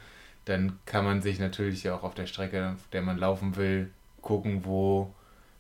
[0.45, 3.90] dann kann man sich natürlich ja auch auf der Strecke, auf der man laufen will,
[4.20, 5.12] gucken, wo,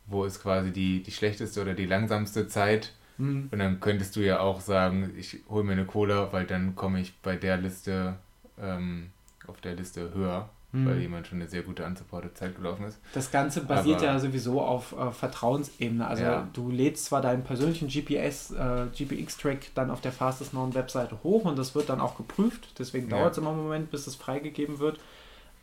[0.06, 2.92] wo ist quasi die, die schlechteste oder die langsamste Zeit.
[3.16, 3.48] Mhm.
[3.50, 7.00] Und dann könntest du ja auch sagen, ich hole mir eine Cola, weil dann komme
[7.00, 8.16] ich bei der Liste
[8.60, 9.10] ähm,
[9.46, 10.86] auf der Liste höher mhm.
[10.86, 12.98] weil jemand schon eine sehr gute unsupported Zeit gelaufen ist.
[13.14, 16.06] Das Ganze basiert Aber, ja sowieso auf äh, Vertrauensebene.
[16.06, 16.48] Also ja.
[16.52, 21.44] du lädst zwar deinen persönlichen GPS, äh, GPX-Track dann auf der Fastest Known Webseite hoch
[21.44, 22.78] und das wird dann auch geprüft.
[22.78, 23.18] Deswegen ja.
[23.18, 24.98] dauert es immer einen Moment, bis es freigegeben wird.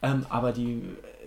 [0.02, 0.82] Ähm, aber die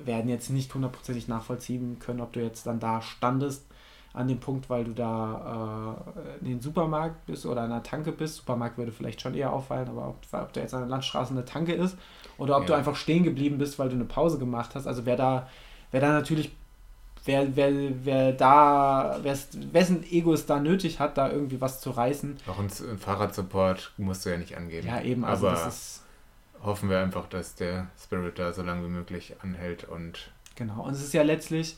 [0.05, 3.65] werden jetzt nicht hundertprozentig nachvollziehen können, ob du jetzt dann da standest
[4.13, 8.13] an dem Punkt, weil du da äh, in den Supermarkt bist oder an der Tanke
[8.13, 8.37] bist.
[8.37, 11.45] Supermarkt würde vielleicht schon eher auffallen, aber ob, ob da jetzt an der Landstraße eine
[11.45, 11.97] Tanke ist
[12.39, 12.69] oder ob ja.
[12.69, 14.87] du einfach stehen geblieben bist, weil du eine Pause gemacht hast.
[14.87, 15.49] Also wer da,
[15.91, 16.53] wer da natürlich,
[17.25, 17.73] wer, wer,
[18.05, 22.39] wer da, wessen Ego es da nötig hat, da irgendwie was zu reißen.
[22.47, 24.87] Auch ein, ein Fahrradsupport musst du ja nicht angeben.
[24.87, 26.01] Ja, eben, also aber das ist.
[26.63, 30.33] Hoffen wir einfach, dass der Spirit da so lange wie möglich anhält und.
[30.55, 31.77] Genau, und es ist ja letztlich,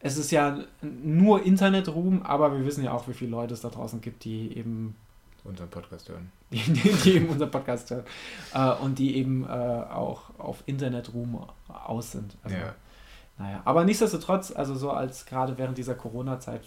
[0.00, 3.68] es ist ja nur Internetruhm, aber wir wissen ja auch, wie viele Leute es da
[3.68, 4.96] draußen gibt, die eben
[5.46, 6.30] unseren Podcast hören.
[6.50, 8.04] Die, die eben unseren Podcast hören.
[8.54, 12.36] Äh, und die eben äh, auch auf Internetruhm aus sind.
[12.42, 12.74] Also, ja.
[13.38, 16.62] Naja, aber nichtsdestotrotz, also so als gerade während dieser Corona-Zeit,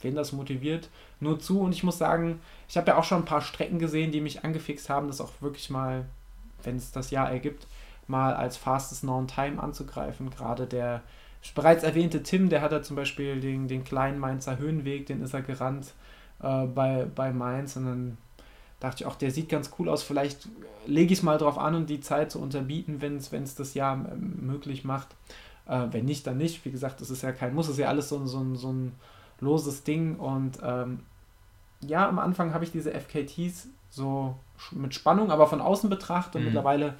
[0.00, 0.88] wen das motiviert,
[1.20, 1.60] nur zu.
[1.60, 4.44] Und ich muss sagen, ich habe ja auch schon ein paar Strecken gesehen, die mich
[4.44, 6.06] angefixt haben, das auch wirklich mal,
[6.62, 7.66] wenn es das Jahr ergibt,
[8.06, 10.30] mal als fastest known time anzugreifen.
[10.30, 11.02] Gerade der
[11.54, 15.34] bereits erwähnte Tim, der hat ja zum Beispiel den, den kleinen Mainzer Höhenweg, den ist
[15.34, 15.92] er gerannt
[16.42, 18.18] äh, bei, bei Mainz und dann
[18.80, 20.02] dachte ich auch, der sieht ganz cool aus.
[20.02, 20.48] Vielleicht
[20.86, 23.94] lege ich es mal drauf an und die Zeit zu unterbieten, wenn es das Jahr
[23.94, 25.08] ähm, möglich macht.
[25.66, 26.64] Äh, wenn nicht, dann nicht.
[26.64, 28.92] Wie gesagt, das ist ja kein Muss, das ist ja alles so, so, so ein
[29.40, 30.16] loses Ding.
[30.16, 31.00] Und ähm,
[31.80, 34.36] ja, am Anfang habe ich diese FKTs so
[34.72, 36.46] mit Spannung, aber von außen betrachtet und mhm.
[36.46, 36.94] mittlerweile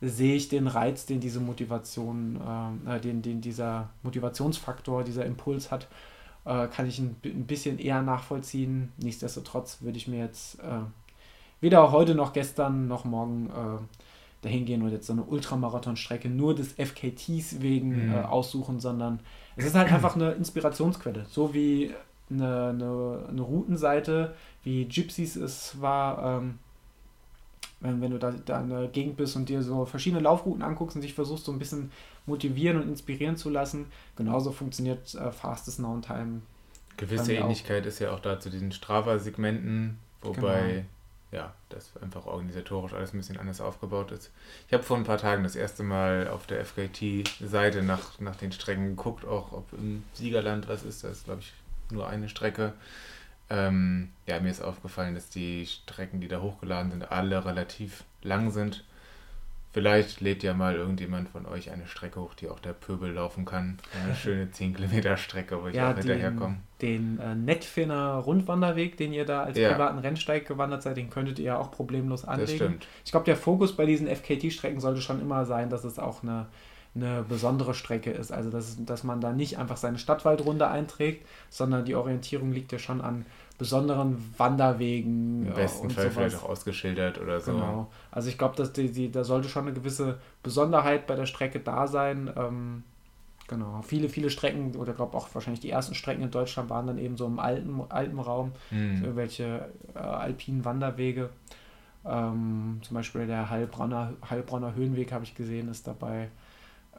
[0.00, 2.38] sehe ich den Reiz, den diese Motivation,
[2.86, 5.88] äh, den, den dieser Motivationsfaktor, dieser Impuls hat,
[6.46, 8.92] äh, kann ich ein, ein, bisschen eher nachvollziehen.
[8.98, 10.80] Nichtsdestotrotz würde ich mir jetzt äh,
[11.60, 16.54] weder heute noch gestern noch morgen äh, dahin gehen und jetzt so eine Ultramarathon-Strecke nur
[16.54, 18.14] des FKTs wegen mhm.
[18.14, 19.20] Äh, aussuchen, sondern
[19.56, 21.26] es ist halt einfach eine Inspirationsquelle.
[21.28, 21.92] So wie
[22.30, 26.58] eine, eine, eine Routenseite, wie Gypsies es war, ähm,
[27.80, 31.02] wenn, du da, da in der Gegend bist und dir so verschiedene Laufrouten anguckst und
[31.02, 31.90] dich versuchst so ein bisschen
[32.24, 36.40] motivieren und inspirieren zu lassen, genauso funktioniert äh, Fastest Known Time.
[36.96, 37.88] Gewisse Ähnlichkeit auch.
[37.88, 40.86] ist ja auch da zu diesen Strava-Segmenten, wobei
[41.32, 41.42] genau.
[41.44, 44.30] ja, das einfach organisatorisch alles ein bisschen anders aufgebaut ist.
[44.66, 48.52] Ich habe vor ein paar Tagen das erste Mal auf der FKT-Seite nach, nach den
[48.52, 51.04] Strecken geguckt, auch ob im Siegerland was ist.
[51.04, 51.52] Das ist, glaube ich,
[51.90, 52.72] nur eine Strecke.
[53.48, 58.50] Ähm, ja, mir ist aufgefallen, dass die Strecken, die da hochgeladen sind, alle relativ lang
[58.50, 58.84] sind.
[59.72, 63.44] Vielleicht lädt ja mal irgendjemand von euch eine Strecke hoch, die auch der Pöbel laufen
[63.44, 63.76] kann.
[64.02, 66.56] Eine schöne 10 Kilometer Strecke, wo ich ja, auch hinterherkomme.
[66.80, 69.70] Den, den äh, Netfinner Rundwanderweg, den ihr da als ja.
[69.70, 72.46] privaten Rennsteig gewandert seid, den könntet ihr ja auch problemlos anlegen.
[72.46, 72.88] Das stimmt.
[73.04, 76.46] Ich glaube, der Fokus bei diesen FKT-Strecken sollte schon immer sein, dass es auch eine
[76.96, 78.32] eine besondere Strecke ist.
[78.32, 82.78] Also dass, dass man da nicht einfach seine Stadtwaldrunde einträgt, sondern die Orientierung liegt ja
[82.78, 83.26] schon an
[83.58, 85.46] besonderen Wanderwegen.
[85.46, 86.14] Im besten Fall sowas.
[86.14, 87.52] vielleicht auch ausgeschildert oder so.
[87.52, 87.90] Genau.
[88.10, 91.60] Also ich glaube, dass die, die, da sollte schon eine gewisse Besonderheit bei der Strecke
[91.60, 92.30] da sein.
[92.36, 92.82] Ähm,
[93.48, 93.82] genau.
[93.82, 96.98] Viele, viele Strecken, oder ich glaube auch wahrscheinlich die ersten Strecken in Deutschland waren dann
[96.98, 99.02] eben so im alten, Alpenraum, mhm.
[99.02, 101.30] irgendwelche äh, alpinen Wanderwege.
[102.04, 106.28] Ähm, zum Beispiel der Heilbronner, Heilbronner Höhenweg habe ich gesehen, ist dabei.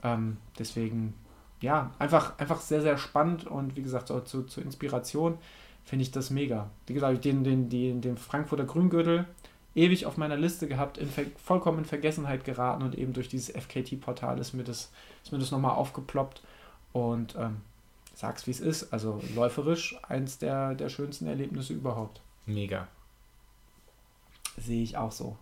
[0.04, 1.14] Ähm, deswegen,
[1.62, 5.38] ja, einfach, einfach sehr, sehr spannend und wie gesagt, auch zu, zur Inspiration
[5.84, 6.70] finde ich das mega.
[6.86, 9.26] Wie gesagt, den, den, den, den Frankfurter Grüngürtel
[9.78, 14.40] ewig auf meiner Liste gehabt, in vollkommen in Vergessenheit geraten und eben durch dieses FKT-Portal
[14.40, 14.92] ist mir das,
[15.24, 16.42] ist mir das nochmal aufgeploppt
[16.94, 17.58] und ähm,
[18.16, 18.92] sag's wie es ist.
[18.92, 22.22] Also läuferisch eins der, der schönsten Erlebnisse überhaupt.
[22.46, 22.88] Mega.
[24.58, 25.38] Sehe ich auch so.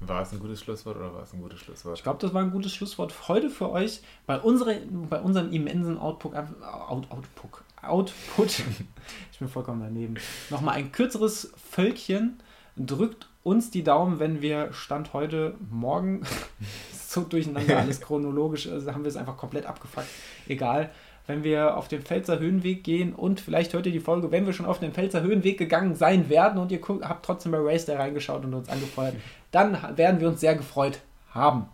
[0.00, 1.96] War es ein gutes Schlusswort oder war es ein gutes Schlusswort?
[1.96, 5.98] Ich glaube, das war ein gutes Schlusswort heute für euch bei, unsere, bei unserem immensen
[5.98, 8.48] Output, Out, Output, Output.
[9.32, 10.16] ich bin vollkommen daneben.
[10.50, 12.40] Nochmal ein kürzeres Völkchen.
[12.76, 16.22] Drückt uns die Daumen, wenn wir Stand heute, morgen,
[16.92, 20.08] so durcheinander alles chronologisch, also haben wir es einfach komplett abgefuckt.
[20.48, 20.90] Egal
[21.26, 24.66] wenn wir auf den Pfälzer Höhenweg gehen und vielleicht ihr die Folge, wenn wir schon
[24.66, 28.44] auf den Pfälzer Höhenweg gegangen sein werden und ihr habt trotzdem bei Race da reingeschaut
[28.44, 29.14] und uns angefeuert,
[29.54, 31.00] dann werden wir uns sehr gefreut
[31.32, 31.68] haben.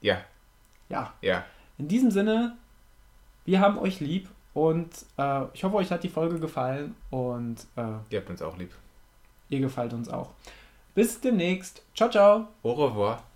[0.00, 0.18] Ja.
[0.88, 1.12] Ja.
[1.20, 1.44] Ja.
[1.76, 2.56] In diesem Sinne,
[3.44, 7.82] wir haben euch lieb und äh, ich hoffe, euch hat die Folge gefallen und äh,
[8.10, 8.72] ihr habt uns auch lieb.
[9.48, 10.30] Ihr gefällt uns auch.
[10.94, 11.82] Bis demnächst.
[11.94, 12.48] Ciao, ciao.
[12.62, 13.27] Au revoir.